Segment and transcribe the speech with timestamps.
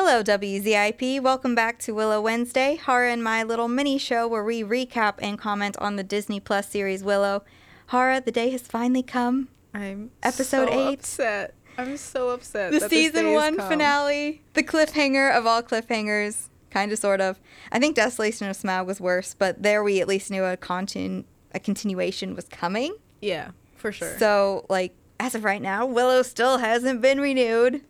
[0.00, 1.20] Hello, WZIP.
[1.20, 5.36] Welcome back to Willow Wednesday, Hawraa and my little mini show where we recap and
[5.36, 7.42] comment on the Disney Plus series Willow.
[7.90, 9.48] Hawraa, the day has finally come.
[9.74, 11.00] I'm Episode so eight.
[11.00, 11.54] Upset.
[11.76, 12.70] I'm so upset.
[12.70, 17.40] The that this season one finale, the cliffhanger of all cliffhangers, kind of, sort of.
[17.72, 21.24] I think Desolation of Smaug was worse, but there we at least knew a continu-
[21.52, 22.94] a continuation was coming.
[23.20, 24.16] Yeah, for sure.
[24.20, 27.80] So, like, as of right now, Willow still hasn't been renewed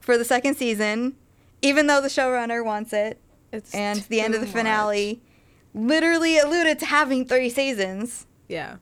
[0.00, 1.14] for the second season,
[1.62, 3.20] even though the showrunner wants it.
[3.52, 5.20] it's And the end of the finale
[5.74, 8.26] literally alluded to having three seasons.
[8.48, 8.76] Yeah.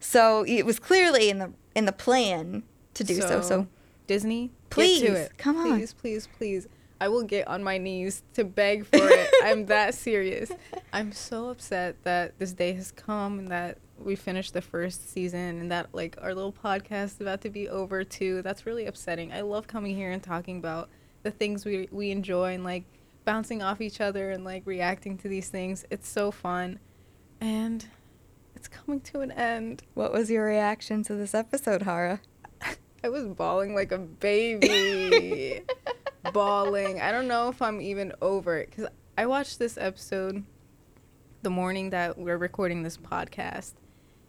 [0.00, 2.62] So it was clearly in the in the plan
[2.94, 3.40] to do so.
[3.42, 3.68] So,
[4.06, 5.38] Disney, Please, get to it.
[5.38, 5.78] come on.
[5.78, 6.68] Please, please, please.
[7.00, 9.30] I will get on my knees to beg for it.
[9.42, 10.52] I'm that serious.
[10.92, 15.60] I'm so upset that this day has come and that we finished the first season
[15.60, 18.42] and that like our little podcast is about to be over too.
[18.42, 19.32] That's really upsetting.
[19.32, 20.90] I love coming here and talking about
[21.22, 22.84] the things we we enjoy and like
[23.24, 25.84] bouncing off each other and like reacting to these things.
[25.90, 26.78] It's so fun.
[27.40, 27.86] And
[28.54, 29.82] it's coming to an end.
[29.94, 32.20] what was your reaction to this episode, Hawraa?
[33.04, 35.62] I was bawling like a baby.
[36.32, 37.00] bawling.
[37.00, 38.86] I don't know if I'm even over it because
[39.16, 40.44] I watched this episode
[41.42, 43.72] the morning that we're recording this podcast,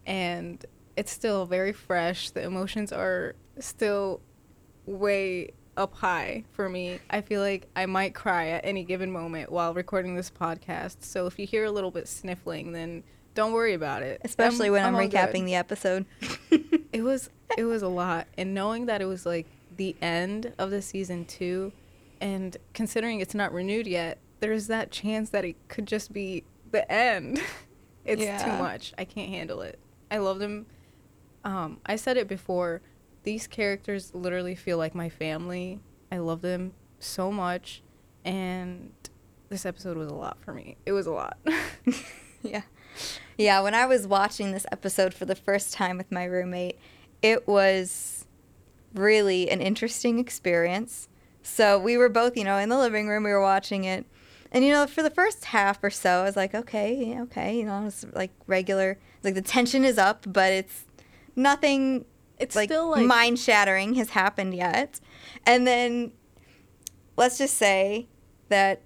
[0.05, 0.63] and
[0.95, 2.29] it's still very fresh.
[2.29, 4.21] The emotions are still
[4.85, 5.51] way
[5.81, 6.99] up high for me.
[7.09, 10.97] I feel like I might cry at any given moment while recording this podcast.
[11.01, 14.21] So if you hear a little bit sniffling, then don't worry about it.
[14.23, 16.05] Especially when I'm, good recapping the episode.
[16.93, 20.71] it was it was a lot and knowing that it was like the end of
[20.71, 21.71] the season two
[22.21, 26.89] and considering it's not renewed yet there's that chance that it could just be the
[26.89, 27.41] end
[28.05, 28.37] it's Yeah.
[28.37, 29.79] too much i can't handle it
[30.09, 30.65] i love them
[31.43, 32.81] um, i said it before
[33.23, 35.79] these characters literally feel like my family
[36.11, 37.81] i love them so much
[38.23, 38.91] and
[39.49, 41.37] this episode was a lot for me it was a lot
[42.41, 42.61] yeah.
[43.37, 46.77] Yeah, when I was watching this episode for the first time with my roommate,
[47.21, 48.25] it was
[48.93, 51.07] really an interesting experience.
[51.41, 54.05] So we were both, you know, in the living room, we were watching it.
[54.51, 57.65] And, you know, for the first half or so, I was like, okay, okay, you
[57.65, 60.85] know, it's like regular, like the tension is up, but it's
[61.35, 62.05] nothing
[62.41, 64.99] it's like, still like mind shattering has happened yet.
[65.45, 66.11] And then
[67.17, 68.07] let's just say
[68.49, 68.81] that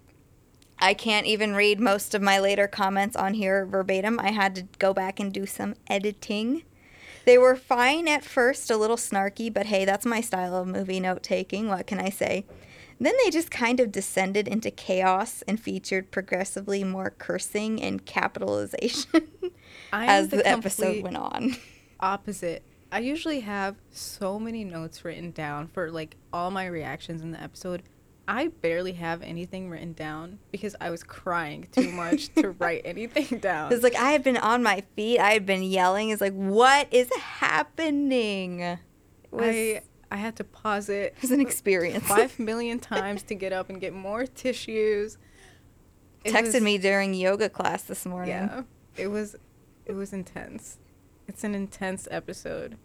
[0.79, 4.19] I can't even read most of my later comments on here verbatim.
[4.19, 6.63] I had to go back and do some editing.
[7.25, 10.99] They were fine at first, a little snarky, but hey, that's my style of movie
[10.99, 11.69] note taking.
[11.69, 12.45] What can I say?
[12.99, 19.27] Then they just kind of descended into chaos and featured progressively more cursing and capitalization
[19.93, 21.57] as the, episode went on.
[21.99, 22.63] opposite.
[22.91, 27.41] I usually have so many notes written down for like all my reactions in the
[27.41, 27.83] episode.
[28.27, 33.39] I barely have anything written down because I was crying too much to write anything
[33.39, 33.71] down.
[33.71, 35.19] It's like I had been on my feet.
[35.19, 36.09] I had been yelling.
[36.09, 38.61] It's like, what is happening?
[38.61, 38.79] It
[39.31, 39.81] was, I
[40.11, 42.07] I had to pause it it was an experience.
[42.07, 45.17] five million times to get up and get more tissues.
[46.23, 48.29] It Texted was- me during yoga class this morning.
[48.29, 48.63] Yeah,
[48.97, 49.35] it was
[49.85, 50.77] it was intense.
[51.27, 52.77] It's an intense episode.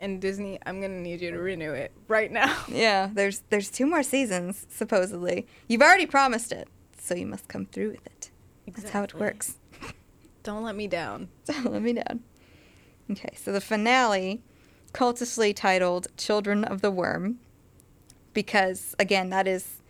[0.00, 2.56] And Disney, I'm gonna need you to renew it right now.
[2.68, 5.46] Yeah, there's there's two more seasons supposedly.
[5.68, 8.30] You've already promised it, so you must come through with it.
[8.66, 9.56] That's how it works.
[10.42, 11.28] Don't let me down.
[11.44, 12.20] Don't let me down.
[13.10, 14.42] Okay, so the finale,
[14.92, 17.38] cultishly titled "Children of the Worm,"
[18.32, 19.82] because again, that is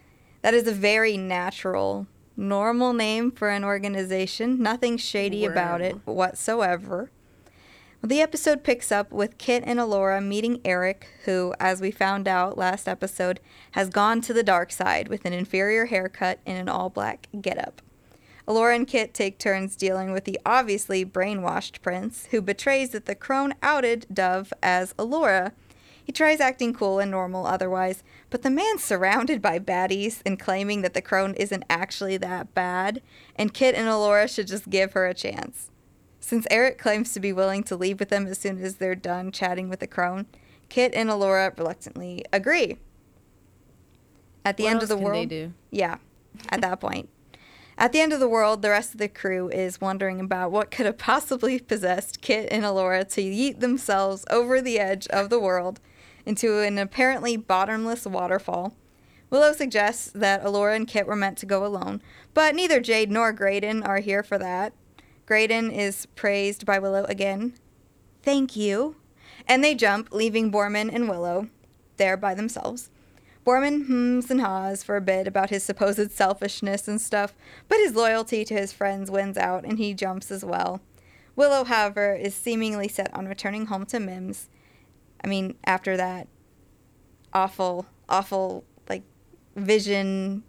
[0.43, 2.07] that is a very natural,
[2.37, 4.63] normal name for an organization.
[4.63, 7.11] Nothing shady about it whatsoever.
[8.05, 12.59] The episode picks up with Kit and Elora meeting Eric, who, as we found out
[12.59, 13.41] last episode,
[13.73, 17.83] has gone to the dark side with an inferior haircut and an all black getup.
[18.47, 23.15] Elora and Kit take turns dealing with the obviously brainwashed prince, who betrays that the
[23.17, 25.53] crone outed Dove as Elora.
[26.05, 30.83] He tries acting cool and normal otherwise, but the man's surrounded by baddies and claiming
[30.83, 33.03] that the crone isn't actually that bad,
[33.35, 35.71] and Kit and Elora should just give her a chance.
[36.27, 39.31] Since Eric claims to be willing to leave with them as soon as they're done
[39.31, 40.27] chatting with the crone,
[40.69, 42.79] Kit and Elora reluctantly agree.
[44.45, 45.53] At the What end of the world, they do?
[45.71, 45.99] yeah,
[46.49, 47.09] at that point.
[47.79, 50.73] At the end of the world, the rest of the crew is wondering about what
[50.73, 55.39] could have possibly possessed Kit and Elora to yeet themselves over the edge of the
[55.39, 55.79] world
[56.25, 58.75] into an apparently bottomless waterfall.
[59.31, 62.03] Willow suggests that Elora and Kit were meant to go alone,
[62.35, 64.73] but neither Jade nor Graydon are here for that.
[65.27, 67.55] Graydon is praised by Willow again.
[68.23, 68.97] Thank you.
[69.49, 71.49] And they jump, leaving Boorman and Willow
[71.97, 72.91] there by themselves.
[73.45, 77.35] Boorman hums and haws for a bit about his supposed selfishness and stuff,
[77.69, 80.81] but his loyalty to his friends wins out and he jumps as well.
[81.37, 84.49] Willow, however, is seemingly set on returning home to Mims.
[85.23, 86.29] I mean, after that
[87.33, 89.03] awful, awful, like,
[89.55, 90.43] vision,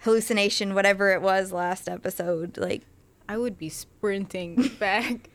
[0.00, 2.82] hallucination, whatever it was last episode, like,
[3.28, 5.30] I would be sprinting back.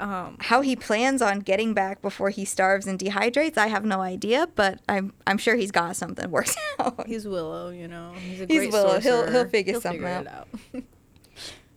[0.00, 4.00] Um, how he plans on getting back before he starves and dehydrates, I have no
[4.00, 7.06] idea, but I'm I'm sure he's got something worked out.
[7.08, 8.12] he's Willow, you know.
[8.12, 9.00] He's a He's Willow.
[9.00, 10.28] He'll- he'll figure something it out.
[10.28, 10.48] out.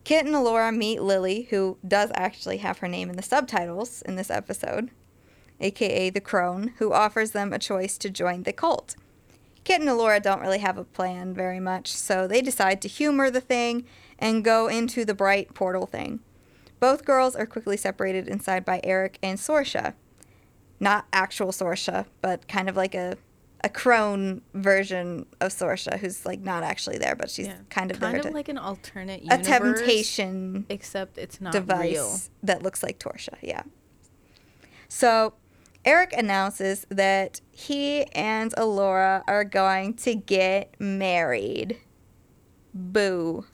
[0.04, 4.16] Kit and Elora meet Lily, who does actually have her name in the subtitles in
[4.16, 4.90] this episode,
[5.60, 8.96] aka the Crone, who offers them a choice to join the cult.
[9.64, 13.30] Kit and Elora don't really have a plan very much, so they decide to humor
[13.30, 13.86] the thing
[14.22, 16.20] and go into the bright portal thing.
[16.80, 19.94] Both girls are quickly separated inside by Eric and Sorsha.
[20.80, 23.18] Not actual Sorsha, but kind of like a
[23.64, 27.58] a crone version of Sorsha, who's like not actually there, but she's Yeah.
[27.70, 31.92] kind of kind there of like an alternate universe, a temptation except it's not device
[31.92, 32.20] real.
[32.42, 33.36] that looks like Sorsha.
[33.42, 33.62] Yeah.
[34.88, 35.34] So
[35.86, 41.78] Eric announces that he and Elora are going to get married.
[42.74, 43.46] Boo.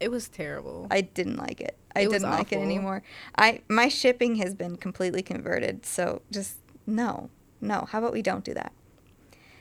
[0.00, 0.86] It was terrible.
[0.90, 1.76] I didn't like it.
[1.94, 3.02] I It didn't like it anymore.
[3.36, 6.56] I my shipping has been completely converted, so just
[6.86, 7.30] no.
[7.60, 7.86] No.
[7.90, 8.72] How about we don't do that?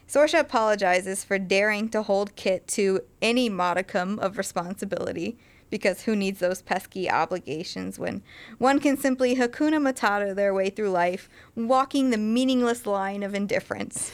[0.07, 5.37] Sorsha apologizes for daring to hold Kit to any modicum of responsibility
[5.69, 8.23] because who needs those pesky obligations when
[8.57, 14.11] one can simply Hakuna Matata their way through life, walking the meaningless line of indifference.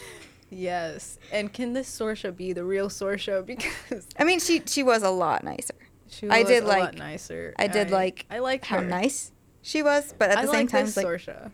[0.50, 1.20] yes.
[1.32, 3.46] And can this Sorsha be the real Sorsha?
[3.46, 5.76] Because I mean, she she was a lot nicer.
[6.14, 7.54] She I was did a like- lot nicer.
[7.58, 8.86] I did like I like how her.
[8.86, 9.32] nice
[9.62, 11.52] she was, but at I the same time, like Sorsha.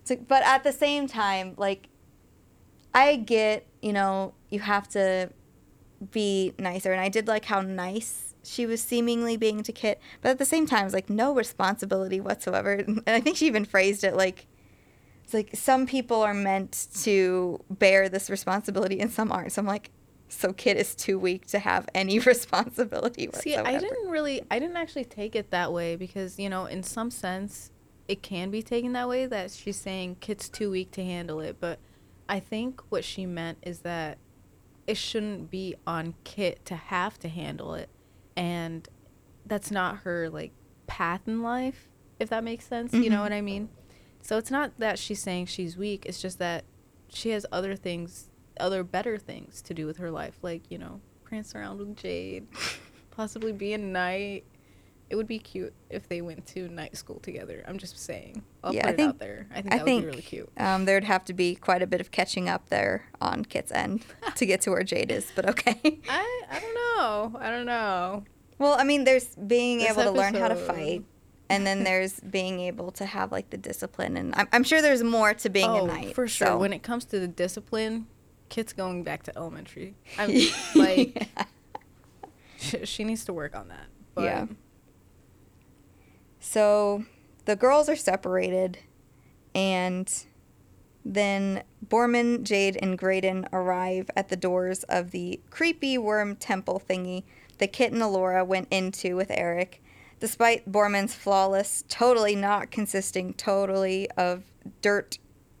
[0.00, 1.88] It's like, but at the same time, like,
[2.94, 5.30] I get, you know, you have to
[6.12, 6.92] be nicer.
[6.92, 10.00] And I did like how nice she was seemingly being to Kit.
[10.22, 12.76] But at the same time, it's like no responsibility whatsoever.
[12.86, 14.46] And I think she even phrased it like,
[15.24, 19.52] it's like some people are meant to bear this responsibility and some aren't.
[19.52, 19.90] So I'm like,
[20.28, 23.68] so Kit is too weak to have any responsibility See, whatsoever.
[23.68, 27.10] I didn't really, I didn't actually take it that way because you know, in some
[27.10, 27.70] sense,
[28.06, 31.56] it can be taken that way that she's saying Kit's too weak to handle it.
[31.60, 31.78] But
[32.28, 34.18] I think what she meant is that
[34.86, 37.88] it shouldn't be on Kit to have to handle it,
[38.36, 38.88] and
[39.46, 40.52] that's not her like
[40.86, 41.88] path in life.
[42.18, 43.22] If that makes sense, you know Mhm.
[43.22, 43.68] what I mean.
[44.22, 46.04] So it's not that she's saying she's weak.
[46.06, 46.64] It's just that
[47.08, 48.27] she has other things,
[48.60, 52.46] other better things to do with her life, like you know, prance around with Jade
[53.10, 54.44] possibly be a knight.
[55.10, 57.64] It would be cute if they went to night school together.
[57.66, 58.42] I'm just saying.
[58.62, 59.46] I'll Yeah, put I it think- out there.
[59.50, 60.50] I think I that think would be really cute.
[60.58, 64.04] Um, there'd have to be quite a bit of catching up there on Kit's end
[64.36, 65.80] to get to where Jade is, but okay.
[66.10, 67.38] I I don't know.
[67.40, 68.24] I don't know.
[68.58, 71.04] Well, I mean, there's being This able to learn how to fight,
[71.48, 75.02] and then there's being able to have like the discipline, and I'm, I'm sure there's
[75.02, 76.14] more to being oh, a knight.
[76.14, 76.48] for sure.
[76.48, 78.08] so- When it comes to the discipline,
[78.48, 79.94] Kit's going back to elementary.
[80.18, 80.34] I'm
[80.74, 81.28] like
[82.58, 83.86] she, she needs to work on that.
[84.14, 84.46] But Yeah.
[86.40, 87.04] So
[87.44, 88.78] the girls are separated,
[89.54, 90.10] and
[91.04, 97.24] then Boorman, Jade, and Graydon arrive at the doors of the creepy worm temple thingy
[97.58, 99.82] that Kit and Elora went into with Eric.
[100.20, 104.44] Despite Boorman's flawless, totally not consisting totally of
[104.82, 105.18] dirt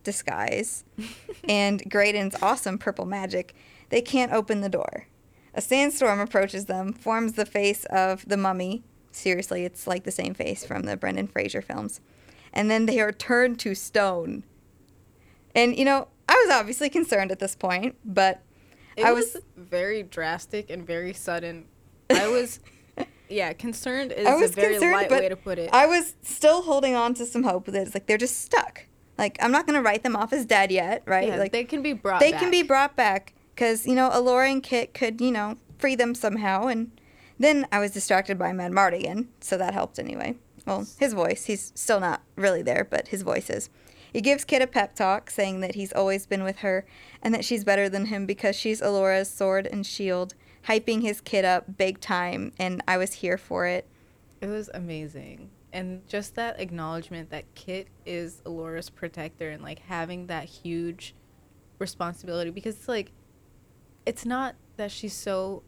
[0.08, 0.84] disguise
[1.46, 3.54] and Graydon's awesome purple magic,
[3.90, 5.06] they can't open the door.
[5.52, 8.84] A sandstorm approaches them, forms the face of the mummy.
[9.12, 12.00] Seriously, it's like the same face from the Brendan Fraser films.
[12.54, 14.44] And then they are turned to stone.
[15.54, 18.40] And, you know, I was obviously concerned at this point, but
[18.96, 21.66] it I was, was- very drastic and very sudden.
[22.08, 22.60] I was
[23.28, 25.68] yeah, concerned is I was a very concerned, light way to put it.
[25.70, 28.86] I was still holding on to some hope that it's like they're just stuck.
[29.18, 31.28] Like, I'm not going to write them off as dead yet, right?
[31.28, 32.20] Yeah, like, they can be brought back.
[32.20, 32.40] they back.
[32.40, 36.14] can be brought back because you know Elora and Kit could you know free them
[36.14, 36.98] somehow, and
[37.38, 40.36] then I was distracted by Madmartigan, so that helped anyway.
[40.66, 43.70] Well, his voice, he's still not really there, but his voice is.
[44.12, 46.86] He gives Kit a pep talk, saying that he's always been with her
[47.22, 50.34] and that she's better than him because she's Elora's sword and shield,
[50.66, 53.86] hyping his kid up big time, and I was here for it.
[54.40, 55.50] It was amazing.
[55.72, 61.14] And just that acknowledgement that Kit is Elora's protector and like having that huge
[61.78, 63.12] responsibility because it's like
[64.06, 65.62] it's not that she's so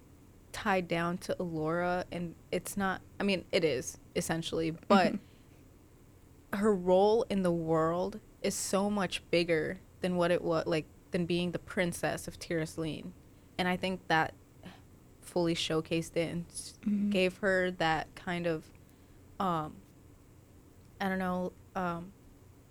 [0.52, 5.14] tied down to Elora and it's not I mean it is essentially, but
[6.52, 11.26] her role in the world is so much bigger than what it was like than
[11.26, 13.11] being the princess of Tir Asleen.
[13.59, 14.33] And I think that
[15.21, 17.11] fully showcased it and Mhm.
[17.11, 18.64] gave her that kind of,
[19.38, 19.76] um,
[21.00, 22.12] I don't know, um,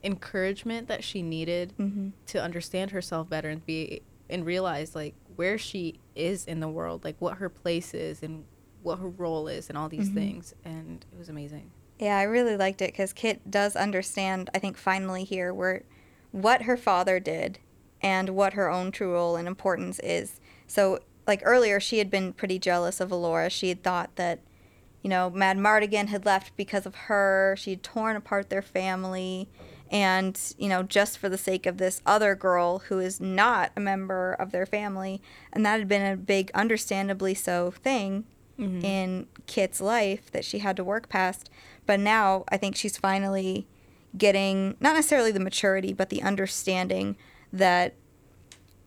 [0.03, 2.09] encouragement that she needed Mm-hmm.
[2.27, 7.03] to understand herself better and be and realize like where she is in the world,
[7.03, 8.45] like what her place is and
[8.83, 10.13] what her role is and all these Mhm.
[10.13, 10.53] things.
[10.63, 11.71] And it was amazing.
[11.97, 15.83] Yeah, I really liked it because Kit does understand, I think, finally here, where
[16.31, 17.59] what her father did
[18.01, 20.39] and what her own true role and importance is.
[20.67, 23.49] So, like earlier, she had been pretty jealous of Elora.
[23.51, 24.39] She had thought that,
[25.01, 27.55] you know, Madmartigan had left because of her.
[27.57, 29.49] She had torn apart their family.
[29.91, 33.79] And, you know, just for the sake of this other girl who is not a
[33.79, 35.21] member of their family.
[35.51, 38.25] And that had been a big, understandably so, thing
[38.59, 38.83] Mm-hmm.
[38.83, 41.49] in Kit's life that she had to work past.
[41.85, 43.67] But now I think she's finally
[44.17, 47.15] getting not necessarily the maturity, but the understanding
[47.53, 47.93] that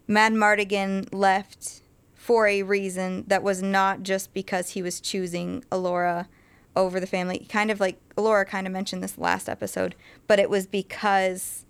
[0.06, 1.80] Madmartigan left
[2.22, 6.28] for a reason that was not just because he was choosing Elora
[6.76, 7.44] over the family.
[7.48, 9.96] Kind of like Elora kind of mentioned this last episode,
[10.28, 11.66] but it was because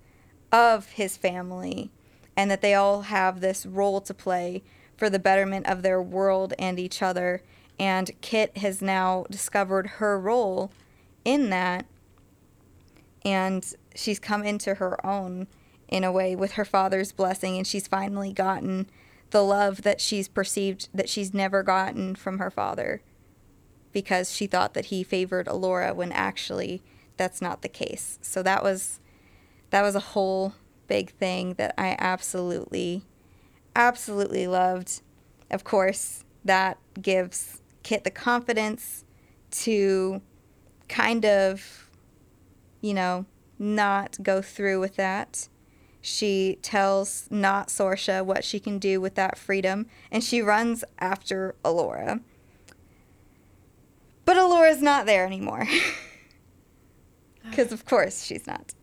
[0.51, 1.89] of his family
[2.37, 4.61] and that they all have this role to play
[4.95, 7.41] for the betterment of their world and each other.
[7.79, 10.71] And Kit has now discovered her role
[11.25, 11.87] in that
[13.25, 15.47] and she's come into her own
[15.87, 18.87] in a way with her father's blessing and she's finally gotten
[19.33, 23.01] the love that she's perceived that she's never gotten from her father
[23.91, 26.83] because she thought that he favored Elora when actually
[27.17, 28.19] that's not the case.
[28.21, 28.99] So that was
[29.71, 30.53] that was a whole
[30.87, 33.05] big thing that I absolutely
[33.75, 35.01] absolutely loved.
[35.49, 39.03] Of course, that gives Kit the confidence
[39.63, 40.21] to
[40.87, 41.89] kind of
[42.81, 43.25] you know,
[43.57, 45.47] not go through with that.
[46.05, 51.55] She tells not Sorsha what she can do with that freedom, and she runs after
[51.63, 52.19] Elora.
[54.25, 55.67] But Elora's not there anymore.
[57.45, 57.49] Ah.
[57.49, 58.73] Because, of course, she's not.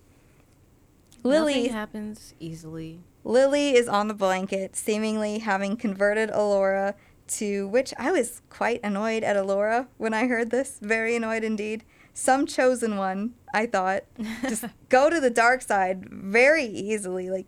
[1.22, 3.00] Lily, Nothing happens easily.
[3.24, 6.92] Lily is on the blanket, seemingly having converted Elora
[7.28, 10.78] to which I was quite annoyed at Elora when I heard this.
[10.82, 11.84] Very annoyed indeed.
[12.20, 14.04] Some chosen one, I thought.
[14.42, 17.30] Just go to the dark side very easily.
[17.30, 17.46] Like,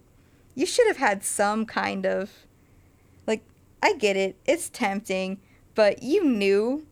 [0.54, 2.30] you should have had some kind of.
[3.26, 3.44] Like,
[3.82, 4.38] I get it.
[4.46, 5.40] It's tempting,
[5.74, 6.86] but you knew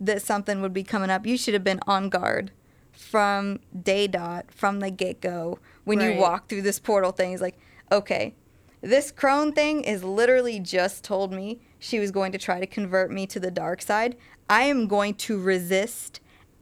[0.00, 1.26] that something would be coming up.
[1.26, 2.52] You should have been on guard
[2.90, 5.58] from day dot, from the get go.
[5.84, 6.14] When Right.
[6.14, 7.58] you walk through this portal thing, it's like,
[7.92, 8.34] okay,
[8.80, 13.10] this crone thing is literally just told me she was going to try to convert
[13.10, 14.16] me to the dark side.
[14.48, 16.20] I am going to resist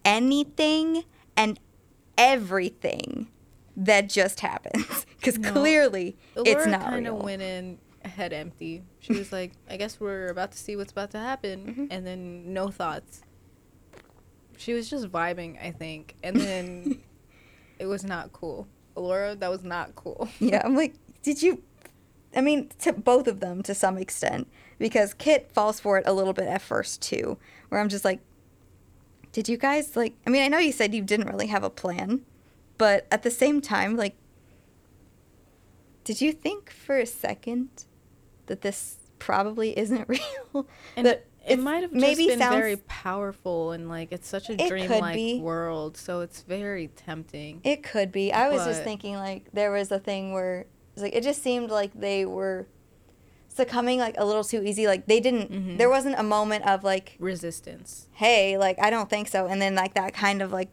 [0.08, 1.04] anything
[1.36, 1.60] and
[2.16, 3.28] everything
[3.76, 5.52] that just happens because No.
[5.52, 8.82] clearly it's Elora not kind of went in head empty.
[9.00, 11.88] She was like, "I guess we're about to see what's about to happen," Mhm.
[11.90, 13.22] and then no thoughts.
[14.56, 17.00] She was just vibing, I think, and then
[17.78, 18.66] it was not cool.
[18.96, 20.28] Elora, that was not cool.
[20.40, 21.62] yeah, I'm like, did you?
[22.34, 24.48] I mean, to both of them to some extent,
[24.78, 27.38] because Kit falls for it a little bit at first too,
[27.68, 28.20] where I'm just like,
[29.32, 30.14] did you guys like?
[30.26, 32.22] I mean, I know you said you didn't really have a plan,
[32.78, 34.16] but at the same time, like,
[36.04, 37.68] did you think for a second
[38.46, 40.08] that this probably isn't
[40.54, 40.66] real?
[40.96, 44.56] And that it might have maybe been sounds- very powerful and like it's such a
[44.56, 47.60] dreamlike world, so it's very tempting.
[47.64, 48.32] It could be.
[48.32, 51.70] I was just thinking like there was a thing where it's like it just seemed
[51.70, 52.66] like they were
[53.58, 54.86] succumbing like a little too easy.
[54.86, 55.52] Like they didn't.
[55.52, 55.78] Mhm.
[55.78, 58.08] There wasn't a moment of like, Resistance.
[58.12, 60.70] hey, like I don't think so, and then like that kind of like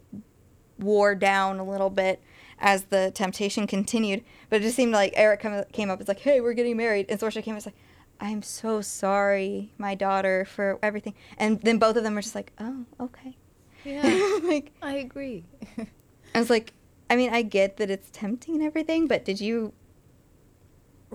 [0.78, 2.22] wore down a little bit
[2.58, 4.24] as the temptation continued.
[4.48, 6.00] But it just seemed like Eric come, came up.
[6.00, 7.54] It's like, hey, we're getting married, and Sorsha came.
[7.54, 7.76] Up, it's like.
[8.18, 11.12] I'm so sorry, my daughter, for everything.
[11.36, 13.36] And then both of them were just like, oh, okay.
[13.84, 14.02] Yeah,
[14.42, 15.44] like, I agree.
[16.34, 16.72] I was like,
[17.10, 19.74] I mean, I get that it's tempting and everything, but did you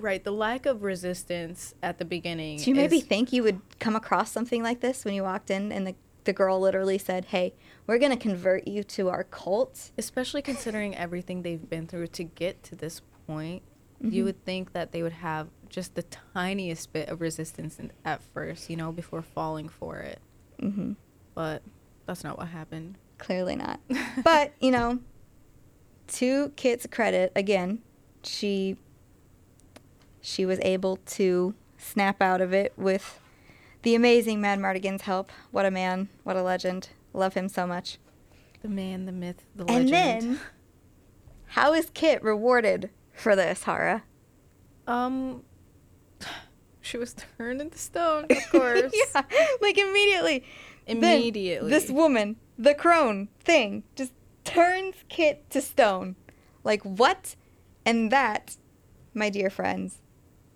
[0.01, 2.58] right, the lack of resistance at the beginning.
[2.58, 5.50] did you maybe is- think you would come across something like this when you walked
[5.51, 7.55] in and the the girl literally said, "Hey,
[7.88, 12.62] we're gonna convert you to our cult." especially considering everything they've been through to get
[12.63, 13.63] to this point
[14.03, 14.12] Mhm.
[14.13, 18.22] you would think that they would have just the tiniest bit of resistance in, at
[18.22, 20.20] first you know before falling for it
[20.60, 20.93] hmm
[21.34, 21.63] but
[22.05, 23.79] that's not what happened Clearly not.
[24.24, 25.00] but you know,
[26.08, 27.79] to Kit's credit, again,
[28.24, 28.77] she
[30.21, 33.19] she was able to snap out of it with
[33.83, 35.31] the amazing Madmartigan's help.
[35.51, 36.09] What a man!
[36.23, 36.89] What a legend!
[37.13, 37.97] Love him so much.
[38.61, 40.39] the man the myth the And legend And then,
[41.47, 44.03] how is Kit rewarded for this, Hawraa?
[44.87, 45.43] Um,
[46.81, 48.93] she was turned into stone, of course.
[48.93, 49.23] yeah,
[49.61, 50.43] like immediately.
[50.87, 51.69] Then Immediately.
[51.69, 54.13] this woman, the crone thing, just
[54.43, 56.15] turns Kit to stone.
[56.63, 57.35] Like, what?
[57.85, 58.57] And that,
[59.13, 60.00] my dear friends,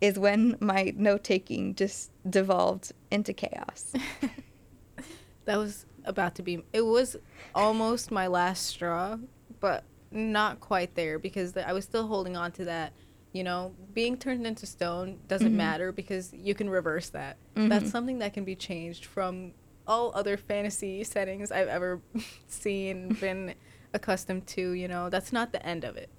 [0.05, 3.93] is when my note taking just devolved into chaos.
[5.45, 6.63] that was about to be.
[6.73, 7.15] It was
[7.53, 9.17] almost my last straw,
[9.59, 12.93] but not quite there because the, I was still holding on to that.
[13.33, 15.55] You know, being turned into stone doesn't Mhm.
[15.57, 17.35] matter because you can reverse that.
[17.55, 17.67] Mhm.
[17.69, 19.51] That's something that can be changed from
[19.87, 22.01] all other fantasy settings I've ever
[22.47, 23.55] seen, been
[23.93, 24.71] accustomed to.
[24.71, 26.09] You know, that's not the end of it.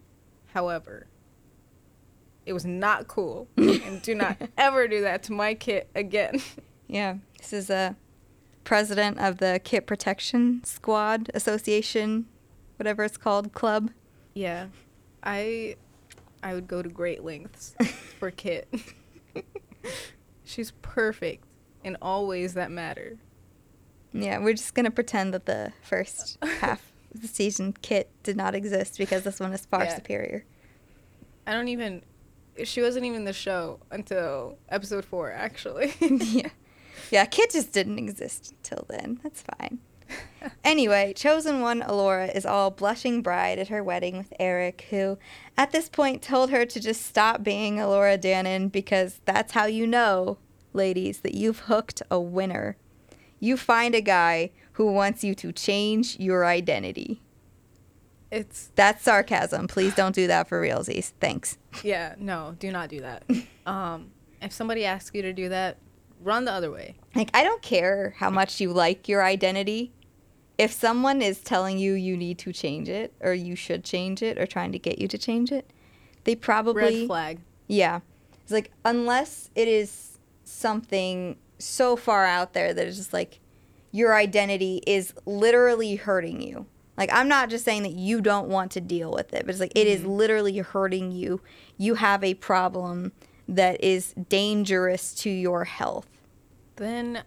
[0.53, 1.07] However,
[2.47, 6.41] it was not cool, and do not ever do that to my kit again.
[6.89, 7.97] Yeah, this is a
[8.65, 12.27] president of the Kit Protection Squad Association,
[12.79, 13.91] whatever it's called, club.
[14.35, 14.69] Yeah,
[15.23, 15.77] I
[16.43, 17.75] I would go to great lengths
[18.19, 18.69] for Kit.
[20.45, 21.45] She's perfect
[21.83, 23.17] in all ways that matter.
[24.13, 28.55] Yeah, we're just gonna pretend that the first half of the season Kit did not
[28.55, 29.97] exist because this one is far Yeah.
[29.97, 30.45] superior.
[31.47, 32.03] I don't even.
[32.65, 35.95] She wasn't even in the show until episode four, actually.
[36.01, 36.49] yeah.
[37.11, 39.21] Yeah, Kit just didn't exist until then.
[39.23, 39.79] That's fine.
[40.63, 45.19] Anyway, chosen one Elora is all blushing bride at her wedding with Eric, who
[45.57, 49.87] at this point told her to just stop being Elora Danan because that's how you
[49.87, 50.39] know,
[50.73, 52.77] ladies, that you've hooked a winner.
[53.41, 57.23] You find a guy who wants you to change your identity.
[58.31, 59.69] It's That's sarcasm.
[59.69, 61.13] Please don't do that for realsies.
[61.21, 61.59] Thanks.
[61.83, 63.25] yeah, no, do not do that.
[63.67, 65.79] Um, if somebody asks you to do that,
[66.23, 66.95] run the other way.
[67.17, 69.93] Like, I don't care how much you like your identity.
[70.57, 74.39] If someone is telling you you need to change it, or you should change it,
[74.39, 75.69] or trying to get you to change it,
[76.23, 77.01] they probably.
[77.01, 77.41] Red flag.
[77.67, 78.01] Yeah.
[78.45, 83.41] It's like, unless it is something so far out there that it's just like
[83.91, 86.67] your identity is literally hurting you.
[86.97, 89.61] Like, I'm not just saying that you don't want to deal with it, but it's
[89.61, 90.17] like it is Mhm.
[90.17, 91.41] literally hurting you.
[91.77, 93.13] You have a problem
[93.49, 96.09] that is dangerous to your health.
[96.77, 97.23] Then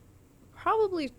[0.55, 1.11] probably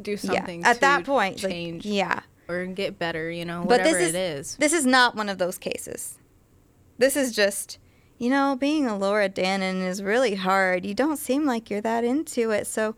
[0.00, 0.68] do something yeah.
[0.68, 2.20] At to that point, like, change yeah.
[2.48, 3.30] or get better.
[3.30, 4.56] You know, But this whatever is- it is.
[4.56, 6.18] This is not one of those cases.
[6.98, 7.78] This is just,
[8.18, 10.84] you know, being a Elora Danan is really hard.
[10.84, 12.96] You don't seem like you're that into it, so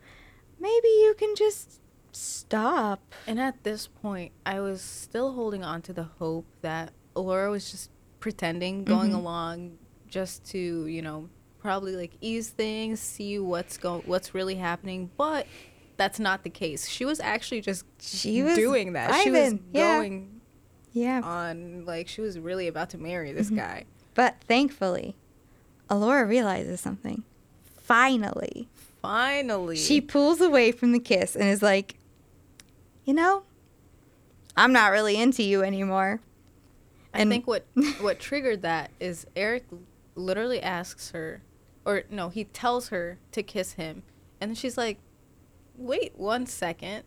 [0.59, 1.81] maybe you can just
[2.13, 3.01] stop.
[3.27, 7.71] And at this point, I was still holding on to the hope that Elora was
[7.71, 9.17] just pretending, going Mhm.
[9.17, 15.11] along just to, you know, probably like ease things, see what's going what's really happening,
[15.17, 15.47] but
[15.97, 16.89] that's not the case.
[16.89, 19.23] She was actually just She was doing that.
[19.23, 19.99] She was yeah.
[19.99, 20.41] going
[20.93, 21.21] Yeah.
[21.23, 23.57] on like she was really about to marry this Mhm.
[23.57, 23.85] guy.
[24.15, 25.17] But thankfully,
[25.89, 27.23] Elora realizes something.
[27.81, 28.69] Finally.
[29.01, 29.77] Finally.
[29.77, 31.97] She pulls away from the kiss and is like,
[33.05, 33.43] you know,
[34.57, 36.21] I'm not really into you anymore.
[37.15, 37.67] I think what
[38.01, 39.65] what triggered that is Eric
[40.15, 41.43] literally asks her,
[41.85, 44.03] or no, he tells her to kiss him,
[44.41, 44.99] and she's like,
[45.77, 47.05] "Wait one second,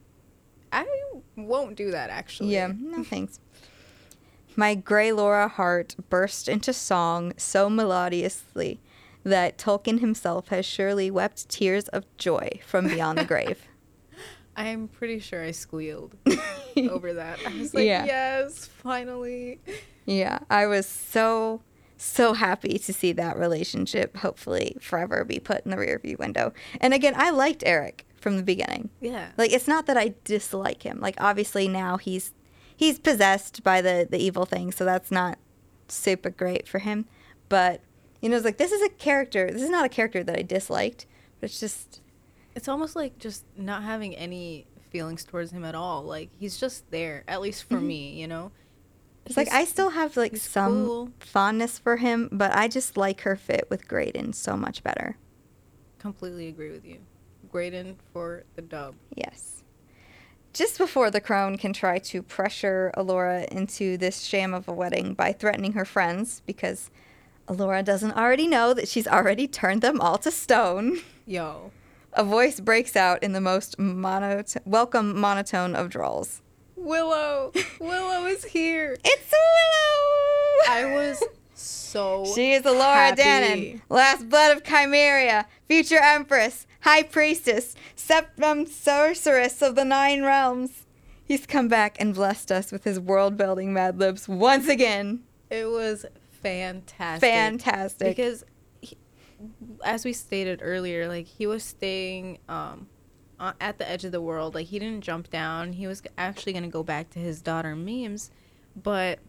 [0.72, 0.86] I
[1.36, 3.40] won't do that actually." Yeah, no thanks.
[4.56, 8.80] My gray Laura heart burst into song so melodiously
[9.24, 13.68] that Tolkien himself has surely wept tears of joy from beyond the grave.
[14.56, 16.16] I am pretty sure I squealed
[16.90, 17.40] over that.
[17.46, 18.06] I was like, Yeah.
[18.06, 19.60] "Yes, finally."
[20.06, 21.62] Yeah, I was so
[21.98, 26.54] so happy to see that relationship hopefully forever be put in the rearview window.
[26.82, 28.90] And again, I liked Eric from the beginning.
[29.02, 29.30] Yeah.
[29.38, 31.00] Like it's not that I dislike him.
[31.00, 32.34] Like obviously now he's
[32.76, 35.38] he's possessed by the the evil thing, so that's not
[35.88, 37.06] super great for him.
[37.50, 37.82] But
[38.22, 39.50] you know, it's like this is a character.
[39.52, 41.06] This is not a character that I disliked.
[41.40, 42.02] But it's just
[42.56, 46.04] It's almost like just not having any feelings towards him at all.
[46.04, 47.84] Like he's just there, at least for Mhm.
[47.86, 48.52] me, you know.
[49.26, 51.12] it's like I still have like some cool.
[51.20, 55.18] fondness for him, but I just like her fit with Graydon so much better.
[55.98, 57.00] completely agree with you.
[57.52, 58.94] Graydon for the dub.
[59.16, 59.64] Yes.
[60.54, 65.16] Just before the crone can try to pressure Elora into this sham of a wedding
[65.16, 66.92] by threatening her friends, because
[67.48, 71.72] Elora doesn't already know that she's already turned them all to stone, Yo.
[72.18, 76.42] A voice breaks out in the most monot- welcome monotone of drawls.
[76.78, 77.52] Willow.
[77.80, 78.98] Willow is here.
[79.04, 80.78] It's Willow!
[80.78, 81.24] I was
[81.56, 83.22] so She is Elora happy.
[83.22, 90.86] Danan, last blood of Chimeria, future empress, high priestess, septum sorceress of the nine realms.
[91.26, 95.24] He's come back and blessed us with his world building mad libs once again.
[95.50, 96.06] It was
[96.42, 97.30] fantastic.
[97.30, 98.16] Fantastic.
[98.16, 98.46] Because
[99.84, 102.88] as we stated earlier, like he was staying um
[103.60, 104.56] at the edge of the world.
[104.56, 105.74] Like he didn't jump down.
[105.74, 108.32] He was actually going to go back to his daughter Mims,
[108.76, 109.20] but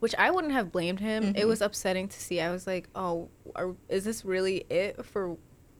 [0.00, 1.24] which I wouldn't have blamed him.
[1.24, 1.36] Mm-hmm.
[1.36, 2.40] It was upsetting to see.
[2.40, 5.36] I was like, "Oh, are, is this really it for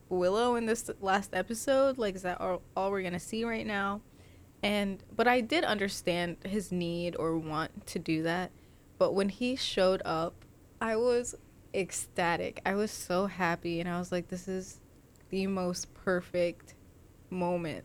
[0.09, 1.99] Willow in this last episode?
[1.99, 4.01] Like is that all, all we're going to see right now?"
[4.63, 8.51] And but I did understand his need or want to do that.
[8.97, 10.45] But when he showed up,
[10.81, 11.35] I was
[11.75, 12.61] ecstatic.
[12.65, 14.81] I was so happy and I was like this is
[15.31, 16.75] the most perfect
[17.31, 17.85] moment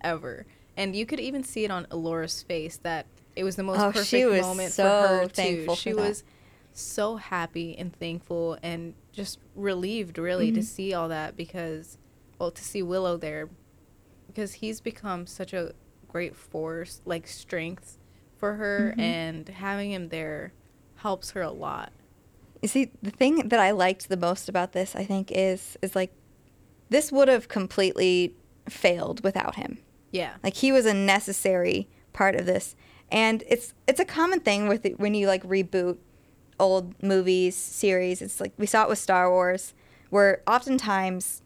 [0.00, 0.46] ever.
[0.76, 3.92] And you could even see it on Elora's face that it was the most oh,
[3.92, 5.74] perfect moment so for her too.
[5.74, 6.24] She for was
[6.72, 10.56] so happy and thankful and just relieved really mm-hmm.
[10.56, 11.98] to see all that because
[12.38, 13.48] well to see Willow there
[14.28, 15.72] because he's become such a
[16.06, 17.98] great force like strength
[18.36, 19.00] for her mm-hmm.
[19.00, 20.52] and having him there
[20.96, 21.92] helps her a lot.
[22.62, 25.94] You see, the thing that I liked the most about this, I think, is is
[25.94, 26.12] like
[26.88, 28.34] this would have completely
[28.68, 29.78] failed without him.
[30.10, 30.34] Yeah.
[30.42, 32.74] Like he was a necessary part of this.
[33.10, 35.98] And it's it's a common thing with when you like reboot
[36.58, 38.20] old movies, series.
[38.20, 39.74] It's like we saw it with Star Wars
[40.10, 41.42] where oftentimes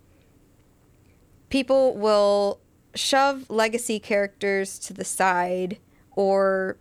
[1.50, 2.60] people will
[2.94, 5.78] shove legacy characters to the side
[6.12, 6.76] or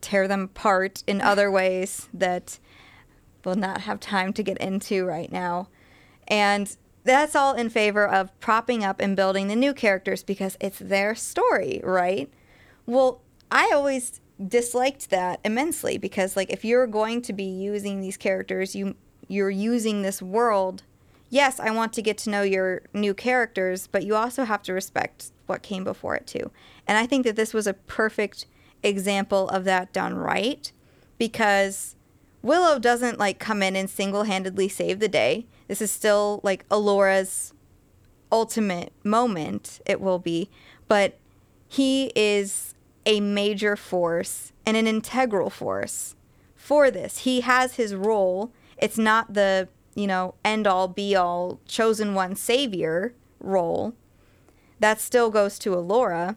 [0.00, 2.58] tear them apart in other ways that
[3.48, 5.68] we'll not have time to get into right now.
[6.26, 10.78] And that's all in favor of propping up and building the new characters because it's
[10.78, 12.30] their story, right?
[12.84, 18.18] Well, I always disliked that immensely because like if you're going to be using these
[18.18, 18.94] characters, you
[19.28, 20.82] you're using this world.
[21.30, 24.72] Yes, I want to get to know your new characters, but you also have to
[24.72, 26.50] respect what came before it too.
[26.86, 28.46] And I think that this was a perfect
[28.82, 30.70] example of that done right
[31.18, 31.96] because
[32.42, 35.46] Willow doesn't like come in and single-handedly save the day.
[35.66, 37.52] This is still like Elora's
[38.30, 40.50] ultimate moment, it will be.
[40.86, 41.18] But
[41.66, 42.74] he is
[43.04, 46.14] a major force and an integral force
[46.54, 47.18] for this.
[47.18, 48.52] He has his role.
[48.76, 53.94] It's not the, you know, end all be all chosen one savior role.
[54.78, 56.36] That still goes to Elora.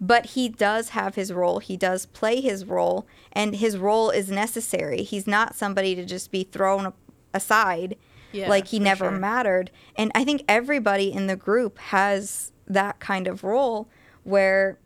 [0.00, 1.58] But he does have his role.
[1.58, 5.02] He does play his role, and his role is necessary.
[5.02, 6.92] He's not somebody to just be thrown
[7.34, 7.96] aside
[8.32, 9.18] yeah, like he never sure.
[9.18, 9.70] mattered.
[9.96, 13.88] And I think everybody in the group has that kind of role
[14.24, 14.78] where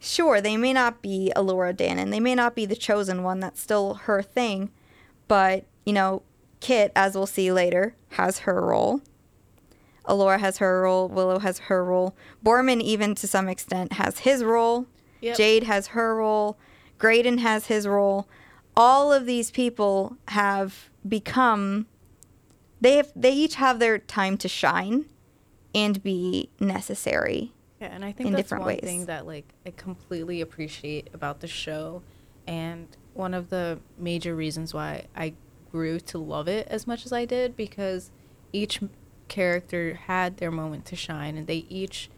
[0.00, 3.60] sure, they may not be Elora Danan, they may not be the chosen one, that's
[3.60, 4.70] still her thing,
[5.28, 6.22] but you know,
[6.60, 9.00] Kit, as we'll see later, has her role.
[10.10, 12.16] Elora has her role, Willow has her role.
[12.44, 14.86] Boorman even to some extent has his role.
[15.20, 15.36] Yep.
[15.36, 16.58] Jade has her role.
[16.98, 18.28] Graydon has his role.
[18.76, 21.86] All of these people have become
[22.80, 25.06] they have they each have their time to shine
[25.74, 27.52] and be necessary.
[27.80, 28.80] Yeah, and I think that's one ways.
[28.82, 32.02] thing that like I completely appreciate about the show,
[32.46, 35.34] and one of the major reasons why I
[35.70, 38.10] grew to love it as much as I did because
[38.52, 38.80] each
[39.30, 42.10] character had their moment to shine, and they each.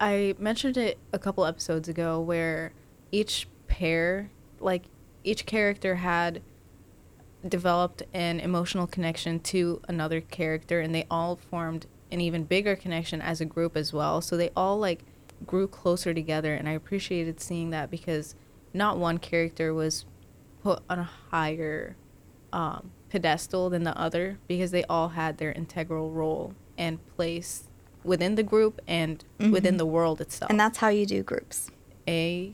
[0.00, 2.72] I mentioned it a couple episodes ago where
[3.12, 4.86] each pair, like
[5.22, 6.42] each character had
[7.48, 13.20] developed an emotional connection to another character and they all formed an even bigger connection
[13.20, 15.04] as a group as well so they all like
[15.46, 18.34] grew closer together and i appreciated seeing that because
[18.72, 20.06] not one character was
[20.62, 21.96] put on a higher
[22.50, 27.68] um, pedestal than the other because they all had their integral role and place
[28.02, 29.52] within the group and mm-hmm.
[29.52, 31.70] within the world itself and that's how you do groups
[32.08, 32.52] a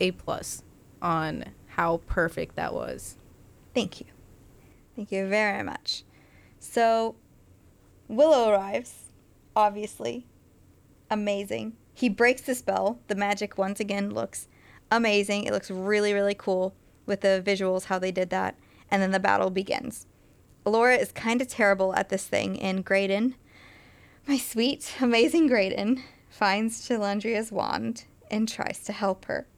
[0.00, 0.62] a plus
[1.02, 3.16] on how perfect that was
[3.74, 4.06] Thank you.
[4.94, 6.04] Thank you very much.
[6.60, 7.16] So,
[8.08, 9.10] Willow arrives,
[9.56, 10.26] obviously.
[11.10, 11.74] Amazing.
[11.92, 13.00] He breaks the spell.
[13.08, 14.48] The magic once again looks
[14.90, 15.44] amazing.
[15.44, 18.56] It looks really, really cool with the visuals, how they did that.
[18.94, 20.06] And then the battle begins.
[20.64, 23.34] Elora is kind of terrible at this thing, and Graydon,
[24.24, 29.48] my sweet, amazing Graydon, finds Cherlindrea's wand and tries to help her.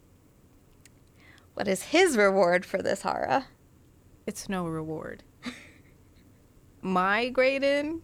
[1.53, 3.45] What is his reward for this, Hawraa?
[4.27, 5.23] it's no reward.
[6.81, 8.01] my Graydon,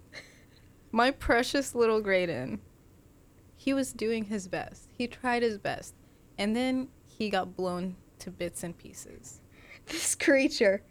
[0.91, 2.61] my precious little Graydon,
[3.57, 4.91] he was doing his best.
[4.99, 5.95] He tried his best.
[6.37, 9.41] And then he got blown to bits and pieces.
[9.87, 10.83] This creature